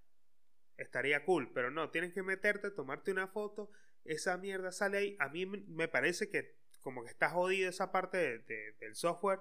[0.79, 3.71] estaría cool, pero no, tienes que meterte, tomarte una foto,
[4.05, 5.17] esa mierda sale ahí.
[5.21, 9.41] A mí me parece que como que está jodido esa parte del software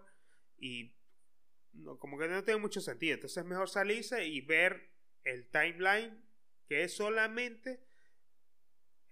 [0.58, 0.96] y
[2.00, 3.16] como que no tiene mucho sentido.
[3.16, 4.90] Entonces es mejor salirse y ver
[5.24, 6.23] el timeline
[6.68, 7.84] que es solamente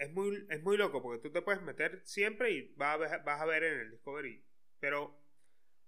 [0.01, 3.23] es muy, es muy loco porque tú te puedes meter siempre y vas a, ver,
[3.23, 4.43] vas a ver en el Discovery.
[4.79, 5.15] Pero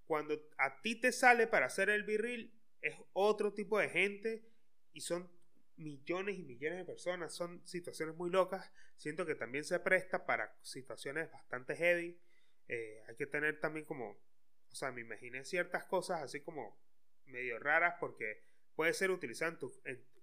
[0.05, 4.45] cuando a ti te sale para hacer el virril, es otro tipo de gente
[4.91, 5.31] y son
[5.77, 7.33] millones y millones de personas.
[7.33, 8.71] Son situaciones muy locas.
[8.97, 12.19] Siento que también se presta para situaciones bastante heavy.
[12.67, 16.79] Eh, hay que tener también como, o sea, me imaginé ciertas cosas así como
[17.25, 18.43] medio raras porque
[18.75, 19.71] puede ser utilizado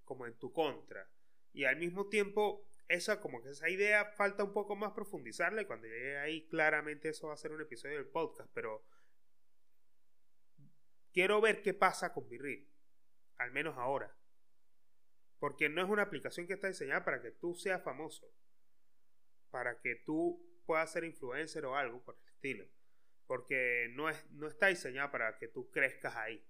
[0.04, 1.10] como en tu contra.
[1.52, 5.66] Y al mismo tiempo, esa como que esa idea falta un poco más profundizarla y
[5.66, 8.84] cuando llegue ahí claramente eso va a ser un episodio del podcast, pero
[11.12, 12.68] quiero ver qué pasa con Virril,
[13.38, 14.16] al menos ahora.
[15.38, 18.30] Porque no es una aplicación que está diseñada para que tú seas famoso,
[19.50, 22.66] para que tú puedas ser influencer o algo por el estilo.
[23.26, 26.44] Porque no, es, no está diseñada para que tú crezcas ahí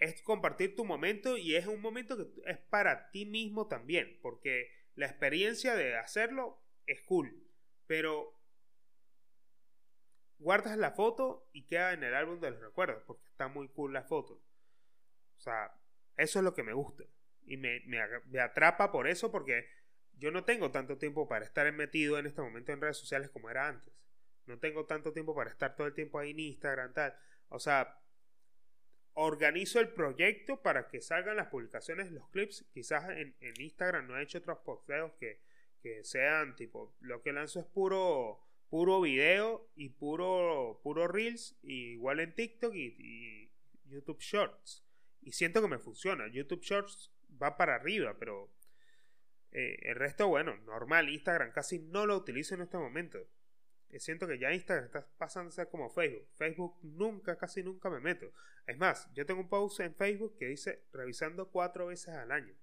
[0.00, 4.70] es compartir tu momento y es un momento que es para ti mismo también, porque
[4.94, 7.46] la experiencia de hacerlo es cool,
[7.86, 8.36] pero
[10.38, 13.92] guardas la foto y queda en el álbum de los recuerdos, porque está muy cool
[13.92, 14.42] la foto.
[15.36, 15.72] O sea,
[16.16, 17.04] eso es lo que me gusta
[17.50, 19.68] y me, me, atrapa por eso, porque
[20.12, 23.50] yo no tengo tanto tiempo para estar metido en este momento en redes sociales como
[23.50, 23.92] era antes.
[24.46, 27.16] No tengo tanto tiempo para estar todo el tiempo ahí en Instagram, tal.
[27.48, 27.99] O sea,
[29.14, 32.64] organizo el proyecto para que salgan las publicaciones, los clips.
[32.72, 35.40] Quizás en, Instagram no he hecho otros posteos que,
[35.82, 42.20] que, sean tipo, lo que lanzo es puro, puro video y puro, puro reels, igual
[42.20, 43.50] en TikTok y,
[43.86, 44.84] YouTube Shorts.
[45.20, 46.28] Y siento que me funciona.
[46.28, 48.52] YouTube Shorts va para arriba, pero
[49.50, 51.08] eh, el resto, bueno, normal.
[51.08, 53.18] Instagram casi no lo utilizo en este momento.
[53.98, 56.28] Siento que ya Instagram está pasando a ser como Facebook.
[56.36, 58.32] Facebook nunca, casi nunca me meto.
[58.66, 62.54] Es más, yo tengo un post en Facebook que dice revisando cuatro veces al año.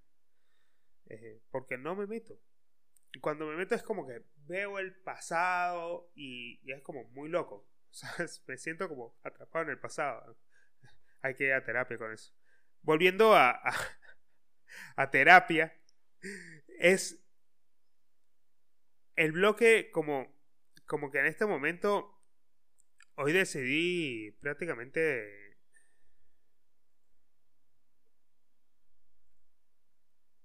[1.07, 2.39] Eh, porque no me meto.
[3.13, 7.67] Y cuando me meto es como que veo el pasado y, es como muy loco.
[8.47, 10.37] Me siento como atrapado en el pasado.
[11.21, 12.33] Hay que ir a terapia con eso.
[12.81, 13.59] Volviendo a,
[14.95, 15.75] a terapia,
[16.79, 17.23] es
[19.15, 20.36] el bloque como
[20.87, 22.17] como que en este momento,
[23.15, 25.57] hoy decidí prácticamente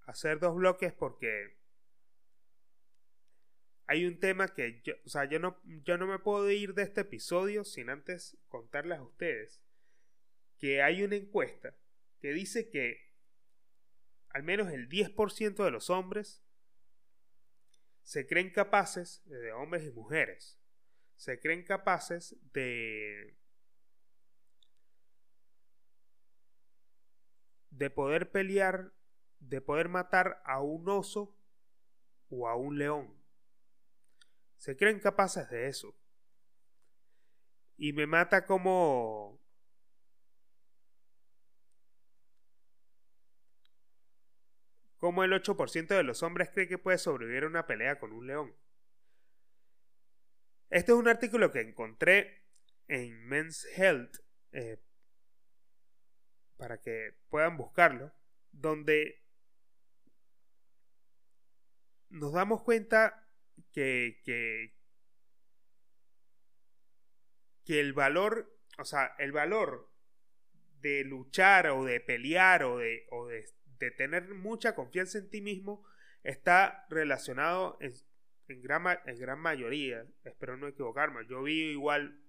[0.07, 1.57] hacer dos bloques porque
[3.87, 6.83] hay un tema que yo, o sea, yo no, yo no me puedo ir de
[6.83, 9.63] este episodio sin antes contarles a ustedes
[10.59, 11.77] que hay una encuesta
[12.21, 13.13] que dice que
[14.31, 16.42] al menos el 10% de los hombres
[18.03, 20.59] se creen capaces, de hombres y mujeres,
[21.17, 23.37] se creen capaces de
[27.71, 28.93] de poder pelear,
[29.41, 31.35] de poder matar a un oso
[32.29, 33.15] o a un león.
[34.57, 35.95] Se creen capaces de eso.
[37.77, 39.22] Y me mata como
[45.13, 48.27] como el 8% de los hombres cree que puede sobrevivir a una pelea con un
[48.27, 48.57] león.
[50.71, 52.47] Este es un artículo que encontré
[52.89, 54.17] en Men's Health
[54.53, 54.83] eh,
[56.57, 58.11] para que puedan buscarlo,
[58.53, 59.23] donde
[62.09, 63.29] nos damos cuenta
[63.71, 64.75] que, que,
[67.67, 69.93] que el valor, o sea, el valor
[70.81, 73.47] de luchar o de pelear o de, o de
[73.91, 75.85] tener mucha confianza en ti mismo
[76.23, 82.21] está relacionado en, gran, en gran mayoría, espero no equivocarme, yo vi igual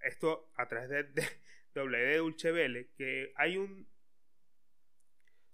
[0.00, 1.28] esto a través de, de.
[2.18, 3.88] Dulce Vélez, que hay un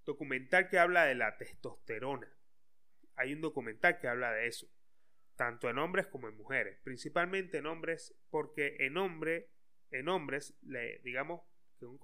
[0.05, 2.33] documental que habla de la testosterona.
[3.17, 4.67] Hay un documental que habla de eso,
[5.37, 9.51] tanto en hombres como en mujeres, principalmente en hombres, porque en hombre,
[9.91, 11.43] en hombres, le, digamos
[11.79, 11.99] que un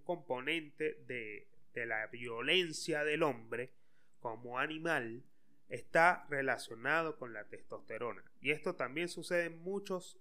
[0.00, 1.48] componente de,
[1.78, 3.72] de la violencia del hombre
[4.18, 5.24] como animal
[5.68, 8.24] está relacionado con la testosterona.
[8.40, 10.18] Y esto también sucede en muchos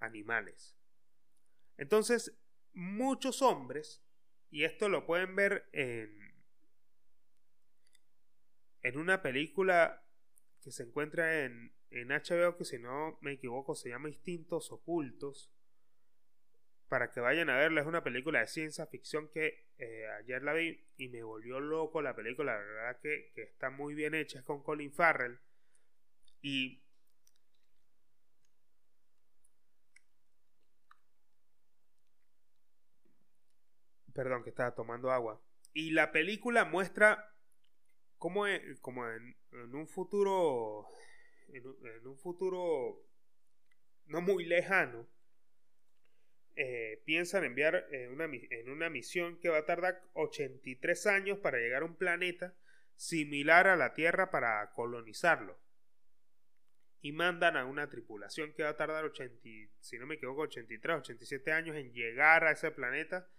[0.00, 0.76] animales.
[1.76, 2.36] Entonces,
[2.72, 4.02] muchos hombres,
[4.50, 6.34] y esto lo pueden ver en,
[8.82, 10.04] en una película
[10.62, 15.50] que se encuentra en, en HBO, que si no me equivoco se llama Instintos Ocultos,
[16.88, 17.80] para que vayan a verla.
[17.80, 22.02] Es una película de ciencia ficción que eh, ayer la vi y me volvió loco
[22.02, 22.52] la película.
[22.52, 24.38] La verdad que, que está muy bien hecha.
[24.38, 25.38] Es con Colin Farrell.
[26.42, 26.82] Y
[34.14, 35.40] Perdón, que estaba tomando agua.
[35.72, 37.32] Y la película muestra
[38.18, 38.46] cómo,
[38.80, 39.36] como en,
[39.72, 40.88] un futuro.
[41.52, 43.04] en un futuro
[44.06, 45.06] no muy lejano
[46.60, 51.58] eh, piensan enviar eh, una, en una misión que va a tardar 83 años para
[51.58, 52.52] llegar a un planeta
[52.96, 55.56] similar a la Tierra para colonizarlo.
[57.00, 59.40] Y mandan a una tripulación que va a tardar 80,
[59.78, 63.30] si no me equivoco, 83, 87 años en llegar a ese planeta.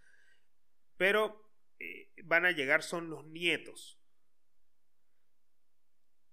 [0.96, 4.02] Pero eh, van a llegar son los nietos.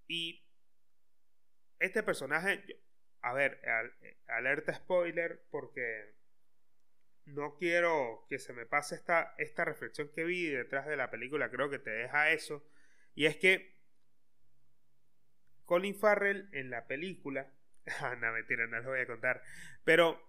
[0.07, 0.47] Y
[1.81, 2.81] este personaje,
[3.23, 3.61] a ver,
[4.29, 6.16] alerta spoiler porque
[7.27, 11.51] no quiero que se me pase esta, esta reflexión que vi detrás de la película,
[11.51, 12.65] creo que te deja eso,
[13.15, 13.77] y es que
[15.65, 17.53] Colin Farrell en la película,
[18.01, 19.43] ah, no mentira, no lo voy a contar,
[19.85, 20.23] pero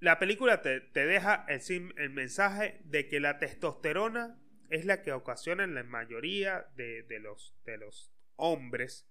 [0.00, 5.64] la película te, deja el, el, mensaje de que la testosterona es la que ocasiona
[5.64, 9.08] en la mayoría de, de, los, de los hombres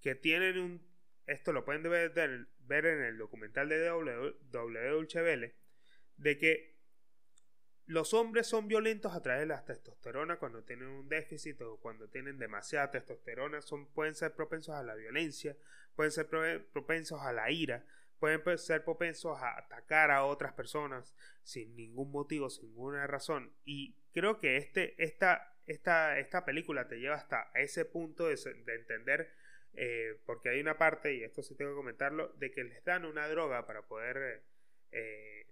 [0.00, 0.95] que tienen un
[1.26, 5.22] esto lo pueden ver, ver en el documental de W.
[5.22, 5.54] Vélez,
[6.16, 6.76] de que
[7.86, 12.08] los hombres son violentos a través de la testosterona cuando tienen un déficit o cuando
[12.08, 15.56] tienen demasiada testosterona, son, pueden ser propensos a la violencia,
[15.94, 16.28] pueden ser
[16.72, 17.84] propensos a la ira,
[18.18, 23.52] pueden ser propensos a atacar a otras personas sin ningún motivo, sin ninguna razón.
[23.64, 29.32] Y creo que este, esta, esta, esta película te lleva hasta ese punto de, entender,
[29.76, 33.04] eh, porque hay una parte, y esto sí tengo que comentarlo, de que les dan
[33.04, 34.42] una droga para poder
[34.90, 35.46] eh,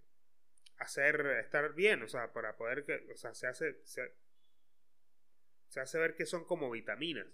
[0.78, 6.14] hacer estar bien, o sea, para poder que, o sea, se hace, se hace ver
[6.14, 7.26] que son como vitaminas.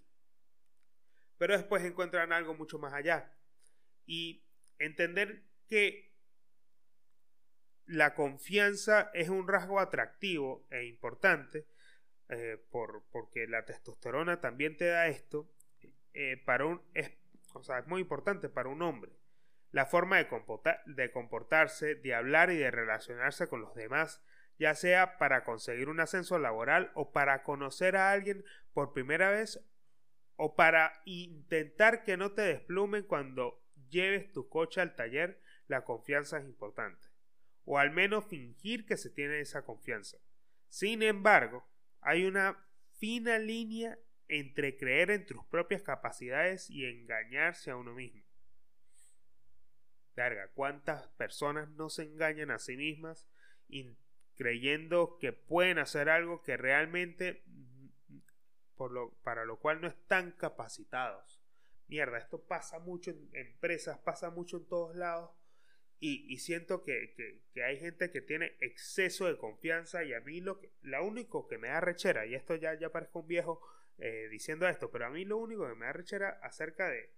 [1.39, 3.33] Pero después encuentran algo mucho más allá.
[4.05, 4.45] Y
[4.79, 6.11] entender que
[7.87, 11.67] la confianza es un rasgo atractivo e importante
[12.29, 15.51] eh, por, porque la testosterona también te da esto
[16.15, 17.13] eh, para un es,
[17.55, 19.13] o sea, es muy importante para un hombre
[19.73, 20.27] la forma de,
[20.87, 24.23] de comportarse de hablar y de relacionarse con los demás
[24.61, 28.45] ya sea para conseguir un ascenso laboral o para conocer a alguien
[28.75, 29.59] por primera vez
[30.37, 36.39] o para intentar que no te desplumen cuando lleves tu coche al taller, la confianza
[36.39, 37.09] es importante.
[37.65, 40.19] O al menos fingir que se tiene esa confianza.
[40.69, 41.67] Sin embargo,
[42.03, 42.63] hay una
[42.99, 43.99] fina línea
[44.31, 48.23] entre creer en tus propias capacidades y engañarse a uno mismo.
[50.17, 53.29] Larga, ¿cuántas personas no se engañan a sí mismas
[54.37, 57.43] creyendo que pueden hacer algo que realmente
[58.79, 61.41] lo, para lo cual no están capacitados?
[61.91, 65.31] mierda, esto pasa mucho en empresas, pasa mucho en todos lados.
[66.03, 70.73] Y, siento que, hay gente que tiene exceso de confianza y a mí lo, que,
[70.81, 73.61] lo único que me da rechera, y esto ya, ya parezco un viejo
[74.03, 77.13] eh, diciendo esto, pero a mí lo único que me da rechera acerca de,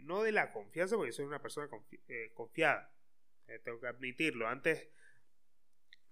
[0.00, 1.68] no de la confianza, porque soy una persona
[2.08, 2.92] eh, confiada,
[3.46, 4.88] eh, tengo que admitirlo, antes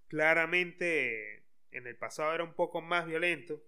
[0.06, 1.42] claramente
[1.72, 3.60] en el pasado era un poco más violento,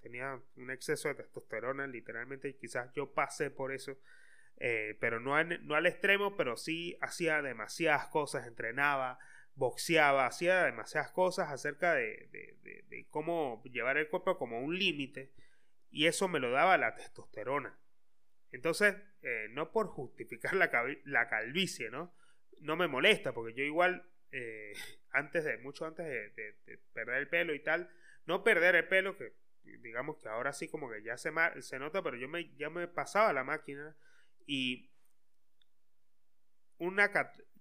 [0.00, 3.98] tenía un exceso de testosterona, literalmente, y quizás yo pasé por eso,
[4.56, 9.18] pero no al extremo, pero sí hacía demasiadas cosas, entrenaba,
[9.56, 15.32] boxeaba, hacía demasiadas cosas acerca de, cómo llevar el cuerpo como un límite,
[15.90, 17.78] y eso me lo daba la testosterona.
[18.52, 20.70] Entonces, eh, no por justificar la,
[21.04, 22.14] la, calvicie, ¿no?
[22.60, 24.72] No me molesta, porque yo igual, eh,
[25.10, 27.90] antes de, mucho antes de perder el pelo y tal,
[28.26, 29.34] no perder el pelo, que
[29.82, 32.86] digamos que ahora sí como que ya se, se nota, pero yo me, ya me
[32.88, 33.96] pasaba la máquina
[34.46, 34.90] y
[36.78, 37.10] una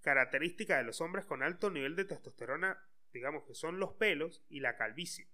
[0.02, 4.60] característica de los hombres con alto nivel de testosterona, digamos que son los pelos y
[4.60, 5.30] la calvicie.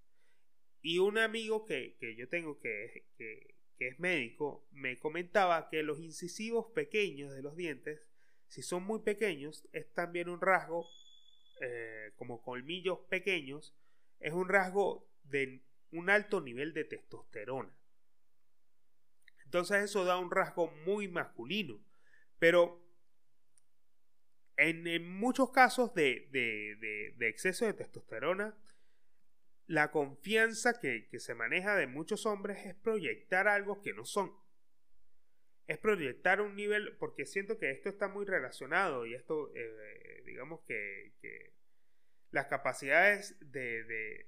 [0.82, 6.68] Y un amigo que, yo tengo que, que, es médico me comentaba que los incisivos
[6.68, 8.00] pequeños de los dientes,
[8.48, 10.88] si son muy pequeños, es también un rasgo,
[11.62, 13.76] eh, como colmillos pequeños,
[14.20, 17.76] es un rasgo de un alto nivel de testosterona.
[19.46, 21.84] Entonces eso da un rasgo muy masculino.
[22.40, 22.82] Pero
[24.58, 26.30] en, muchos casos de,
[27.20, 28.56] exceso de testosterona,
[29.72, 34.36] la confianza que, se maneja de muchos hombres es proyectar algo que no son.
[35.66, 40.60] Es proyectar un nivel, porque siento que esto está muy relacionado y esto, eh, digamos
[40.68, 41.14] que,
[42.32, 44.28] las capacidades de,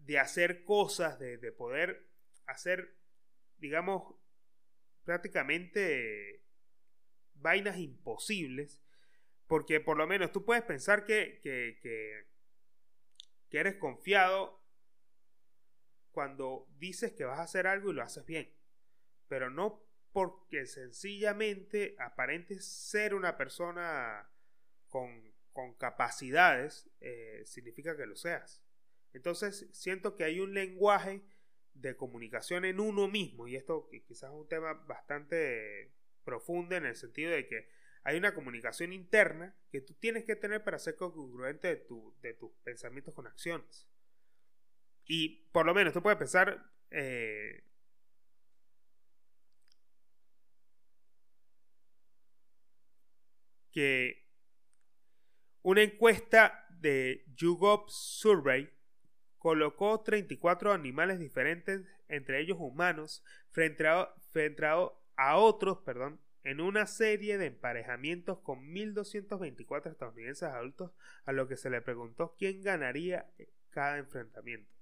[0.00, 2.10] de hacer cosas, de, poder
[2.44, 2.94] hacer,
[3.56, 4.16] digamos,
[5.04, 6.44] prácticamente
[7.36, 8.82] vainas imposibles,
[9.46, 12.29] porque por lo menos tú puedes pensar que, que, que,
[13.58, 14.60] eres confiado
[16.12, 18.52] cuando dices que vas a hacer algo y lo haces bien,
[19.28, 24.28] pero no porque sencillamente aparentes ser una persona
[24.88, 28.62] con, con capacidades, eh, significa que lo seas.
[29.12, 31.22] Entonces siento que hay un lenguaje
[31.74, 35.92] de comunicación en uno mismo y esto quizás es un tema bastante
[36.24, 37.68] profundo en el sentido de que
[38.02, 42.34] hay una comunicación interna que tú tienes que tener para ser congruente de, tu, de
[42.34, 43.86] tus pensamientos con acciones.
[45.04, 47.64] Y por lo menos tú puedes pensar eh,
[53.70, 54.28] que
[55.62, 58.70] una encuesta de YouGov Survey
[59.38, 64.12] colocó 34 animales diferentes, entre ellos humanos, frente a,
[65.16, 70.92] a, otros, perdón, en una serie de emparejamientos con 1.224 estadounidenses adultos,
[71.24, 73.30] a lo que se le preguntó quién ganaría
[73.70, 74.72] cada enfrentamiento.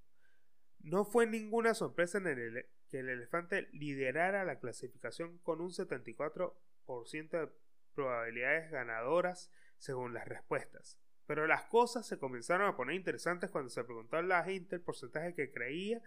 [0.81, 7.49] No fue ninguna sorpresa en que el elefante liderara la clasificación con un 74% de
[7.95, 10.99] probabilidades ganadoras según las respuestas.
[11.27, 14.83] Pero las cosas se comenzaron a poner interesantes cuando se preguntó a la gente el
[14.83, 16.01] porcentaje que creía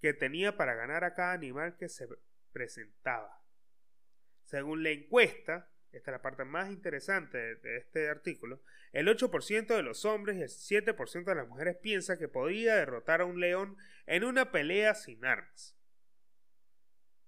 [0.00, 2.06] que tenía para ganar a cada animal que se
[2.52, 3.42] presentaba.
[4.48, 9.82] Según la encuesta, esta es la parte más interesante de, este artículo, el 8% de
[9.82, 13.76] los hombres y el 7% de las mujeres piensa que podía derrotar a un león
[14.06, 15.76] en una pelea sin armas.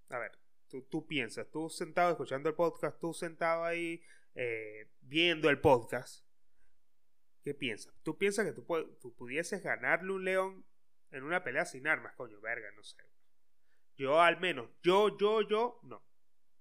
[0.08, 0.32] A ver,
[0.68, 4.02] tú, tú piensas, tú sentado escuchando el podcast, tú sentado ahí
[4.34, 6.24] eh, viendo el podcast,
[7.44, 7.92] ¿qué piensas?
[8.02, 8.64] ¿Tú piensas que tú,
[8.98, 10.64] tú pudieses ganarle un león
[11.10, 12.14] en una pelea sin armas?
[12.14, 12.96] Coño, verga, no sé.
[13.94, 16.09] Yo al menos, yo, yo, yo, no.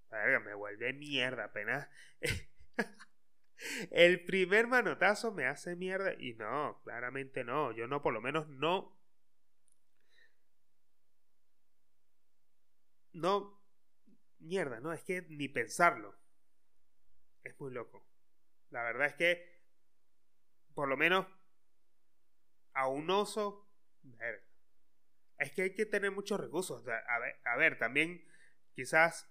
[0.10, 1.88] Verga, me vuelve mierda apenas.
[3.92, 7.72] el primer manotazo me hace mierda y no, claramente no.
[7.72, 8.98] Yo no, por lo menos no.
[13.14, 13.62] No,
[14.40, 16.16] mierda, no, es que ni pensarlo.
[17.44, 18.06] Es muy loco.
[18.70, 19.62] La verdad es que,
[20.74, 21.26] por lo menos,
[22.74, 23.68] a un oso,
[25.38, 26.86] es que hay que tener muchos recursos.
[26.88, 28.24] A ver, a ver, también
[28.74, 29.28] quizás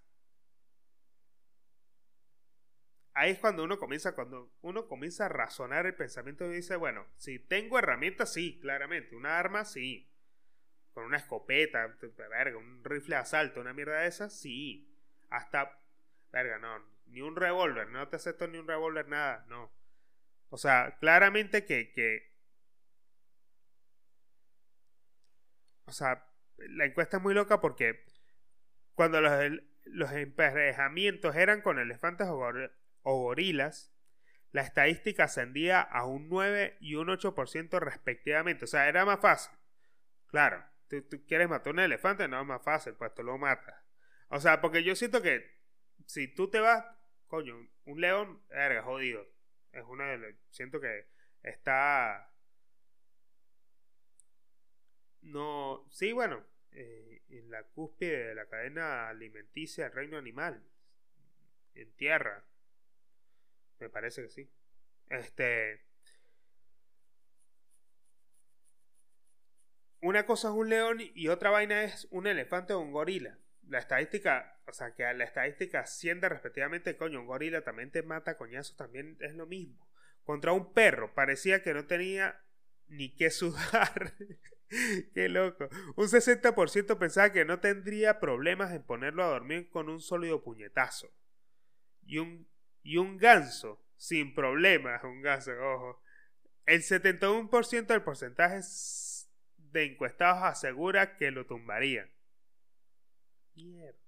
[3.19, 7.05] ahí es cuando uno comienza, cuando uno comienza a razonar el pensamiento y dice, bueno,
[7.17, 10.09] si tengo herramientas, sí, claramente, una arma, sí,
[10.93, 11.97] con una escopeta,
[12.31, 14.89] verga, un rifle de asalto, una mierda de esas, sí,
[15.31, 15.81] hasta,
[16.31, 19.73] verga, no, ni un revólver, no te acepto ni un revólver, nada, no.
[20.51, 22.33] O sea, claramente que, que,
[25.87, 26.25] o sea,
[26.57, 28.05] la encuesta es muy loca porque
[28.95, 29.33] cuando los,
[29.87, 32.37] los emparejamientos eran con elefantes o
[33.03, 33.93] o gorilas,
[34.53, 38.65] la estadística ascendía a un 9 y un 8% respectivamente.
[38.65, 39.53] O sea, era más fácil.
[40.27, 43.75] Claro, tú, quieres matar un elefante, no es más fácil, pues tú lo matas.
[44.29, 45.59] O sea, porque yo siento que
[46.07, 46.85] si tú te vas,
[47.27, 49.27] coño, un león, verga, jodido.
[49.73, 51.09] Es una de Siento que
[51.43, 52.33] está.
[55.21, 55.87] No.
[55.91, 60.63] Sí, bueno, eh, en la cúspide de la cadena alimenticia del reino animal.
[61.75, 62.45] En tierra.
[63.81, 64.51] Me parece que sí.
[65.11, 65.81] Este.
[70.01, 73.39] Una cosa es un león y otra vaina es un elefante o un gorila.
[73.69, 78.39] La estadística, o sea, que la estadística asciende respectivamente, coño, un gorila también te mata
[78.39, 79.89] coñazos, también es lo mismo.
[80.23, 82.41] Contra un perro, parecía que no tenía
[82.87, 84.15] ni que sudar.
[85.15, 85.69] Qué loco.
[85.97, 91.13] Un 60% pensaba que no tendría problemas en ponerlo a dormir con un sólido puñetazo.
[92.07, 92.47] Y un
[92.83, 96.03] y un ganso, sin problemas, un ganso, ojo.
[96.67, 98.61] El 71% del porcentaje
[99.57, 102.11] de encuestados asegura que lo tumbarían.
[103.55, 103.99] Mierda.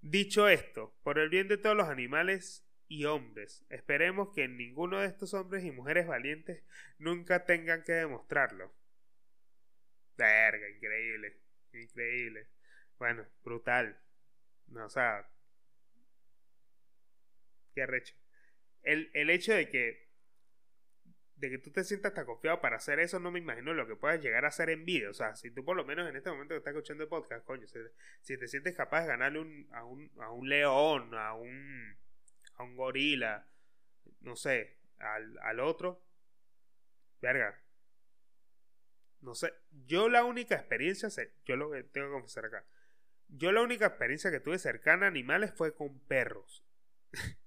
[0.00, 5.06] Dicho esto, por el bien de todos los animales y hombres, esperemos que ninguno de
[5.06, 6.62] estos hombres y mujeres valientes
[6.98, 8.74] nunca tengan que demostrarlo.
[10.16, 11.38] Verga, increíble,
[11.72, 12.48] increíble.
[12.98, 13.98] Bueno, brutal.
[14.68, 14.90] No, o
[17.74, 18.14] qué arrecho.
[18.82, 20.04] El, el hecho de que
[21.36, 23.96] de que tú te sientas tan confiado para hacer eso, no me imagino lo que
[23.96, 25.10] puedas llegar a hacer en vida.
[25.10, 27.44] O sea, si tú por lo menos en este momento que estás escuchando el podcast,
[27.44, 27.66] coño,
[28.22, 31.96] si, te sientes capaz de ganarle un, a, un, a un león, a un,
[32.54, 33.46] a un gorila,
[34.20, 36.02] no sé, al, al otro,
[37.20, 37.60] verga.
[39.20, 39.52] No sé,
[39.86, 41.08] yo la única experiencia,
[41.44, 42.64] yo lo que tengo que confesar acá,
[43.28, 46.64] yo la única experiencia que tuve cercana a animales fue con perros.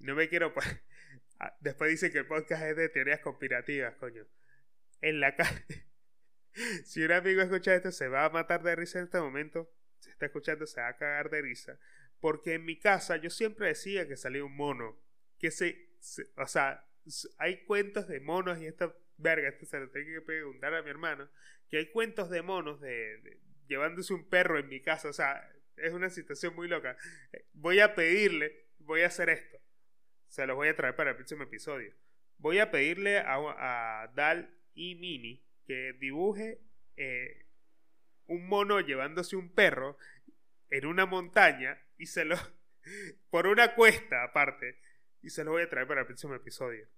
[0.00, 0.52] No me quiero.
[1.40, 4.26] Ah, después dice que el podcast es de teorías conspirativas, coño.
[5.00, 5.86] En la calle.
[6.84, 9.72] si un amigo escucha esto, se va a matar de risa en este momento.
[10.00, 11.78] Si está escuchando, se va a cagar de risa.
[12.18, 15.00] Porque en mi casa yo siempre decía que salía un mono.
[15.38, 15.90] Que se.
[16.36, 16.84] o sea,
[17.38, 20.90] hay cuentos de monos y esta verga, esto se lo tengo que preguntar a mi
[20.90, 21.30] hermano.
[21.68, 23.38] Que hay cuentos de monos de
[23.68, 25.08] llevándose un perro en mi casa.
[25.08, 26.96] O sea, es una situación muy loca.
[27.52, 29.57] Voy a pedirle, voy a hacer esto
[30.28, 31.94] se los voy a traer para el próximo episodio.
[32.38, 36.60] Voy a pedirle a, Dal y Mini que dibuje
[36.96, 37.46] eh,
[38.26, 39.98] un mono llevándose un perro
[40.70, 42.36] en una montaña y se lo.
[43.30, 44.78] por una cuesta aparte.
[45.20, 46.88] Y se lo voy a traer para el próximo episodio.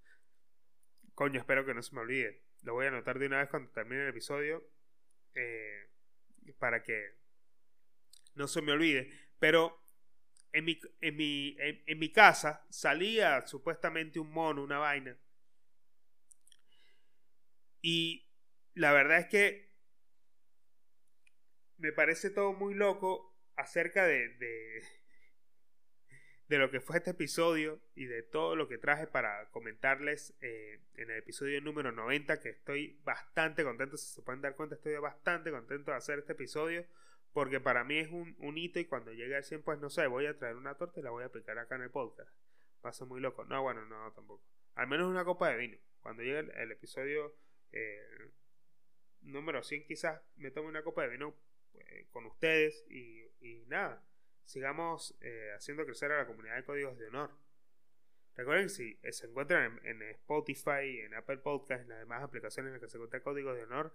[1.14, 2.42] Coño, espero que no se me olvide.
[2.62, 4.62] Lo voy a anotar de una vez cuando termine el episodio.
[5.34, 5.88] Eh,
[6.58, 7.14] para que
[8.34, 9.10] no se me olvide.
[9.38, 9.80] Pero
[10.52, 15.16] en mi, en mi, casa salía supuestamente un mono, una vaina.
[17.82, 18.28] Y
[18.74, 19.70] la verdad es que
[21.78, 24.82] me parece todo muy loco acerca de, de,
[26.48, 30.80] de, lo que fue este episodio y de todo lo que traje para comentarles eh,
[30.94, 34.94] en el episodio número 90, que estoy bastante contento, si se pueden dar cuenta, estoy
[34.96, 36.86] bastante contento de hacer este episodio
[37.32, 40.26] Porque para mí es un, hito y cuando llegue al 100, pues no sé, voy
[40.26, 42.30] a traer una torta y la voy a aplicar acá en el podcast.
[42.84, 43.44] Va a ser muy loco.
[43.44, 44.44] No, bueno, no, tampoco.
[44.74, 45.78] Al menos una copa de vino.
[46.00, 47.36] Cuando llegue el, episodio
[47.72, 48.32] eh,
[49.20, 51.36] número 100 quizás me tome una copa de vino
[51.74, 53.20] eh, con ustedes y,
[53.66, 54.04] nada,
[54.44, 57.30] sigamos eh, haciendo crecer a la comunidad de códigos de honor.
[58.34, 62.72] Recuerden que si se encuentran en, Spotify, en Apple Podcast, en las demás aplicaciones en
[62.74, 63.92] las que se encuentra códigos de honor,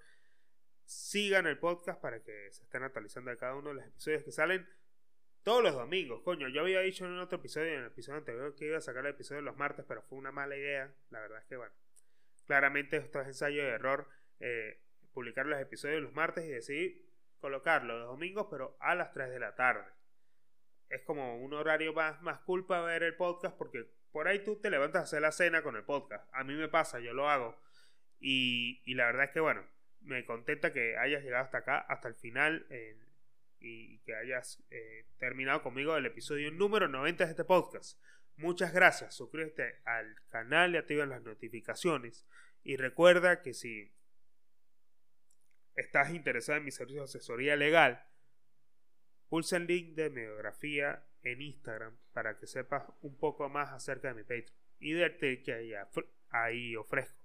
[0.86, 4.32] sigan el podcast para que se estén actualizando de cada uno de los episodios que
[4.32, 4.68] salen
[5.44, 6.22] todos los domingos.
[6.24, 9.06] Coño, yo había dicho en otro episodio, en el episodio anterior, que iba a sacar
[9.06, 10.92] el episodio los martes, pero fue una mala idea.
[11.10, 11.74] La verdad es que, bueno,
[12.46, 14.08] claramente esto es ensayo de error.
[14.40, 14.82] Eh,
[15.14, 17.10] publicar los episodios los martes y decidí
[17.40, 19.86] colocarlo los domingos, pero a las 3 de la tarde.
[20.90, 24.60] Es como un horario más, más cool para ver el podcast porque por ahí tú
[24.60, 26.28] te levantas a hacer la cena con el podcast.
[26.34, 27.56] A mí me pasa, yo lo hago.
[28.20, 29.64] Y, y la verdad es que, bueno,
[30.06, 32.66] me contenta que hayas llegado hasta acá, hasta el final,
[33.60, 38.00] y que hayas eh, terminado conmigo el episodio número 90 de este podcast.
[38.38, 42.28] Muchas gracias, suscríbete al canal y activa las notificaciones.
[42.64, 43.92] Y recuerda que si
[45.76, 48.06] estás interesado en mi servicio de asesoría legal,
[49.30, 54.10] pulsa el link de mi biografía en Instagram para que sepas un poco más acerca
[54.10, 55.74] de mi Patreon y de que ahí,
[56.30, 57.25] ahí ofrezco.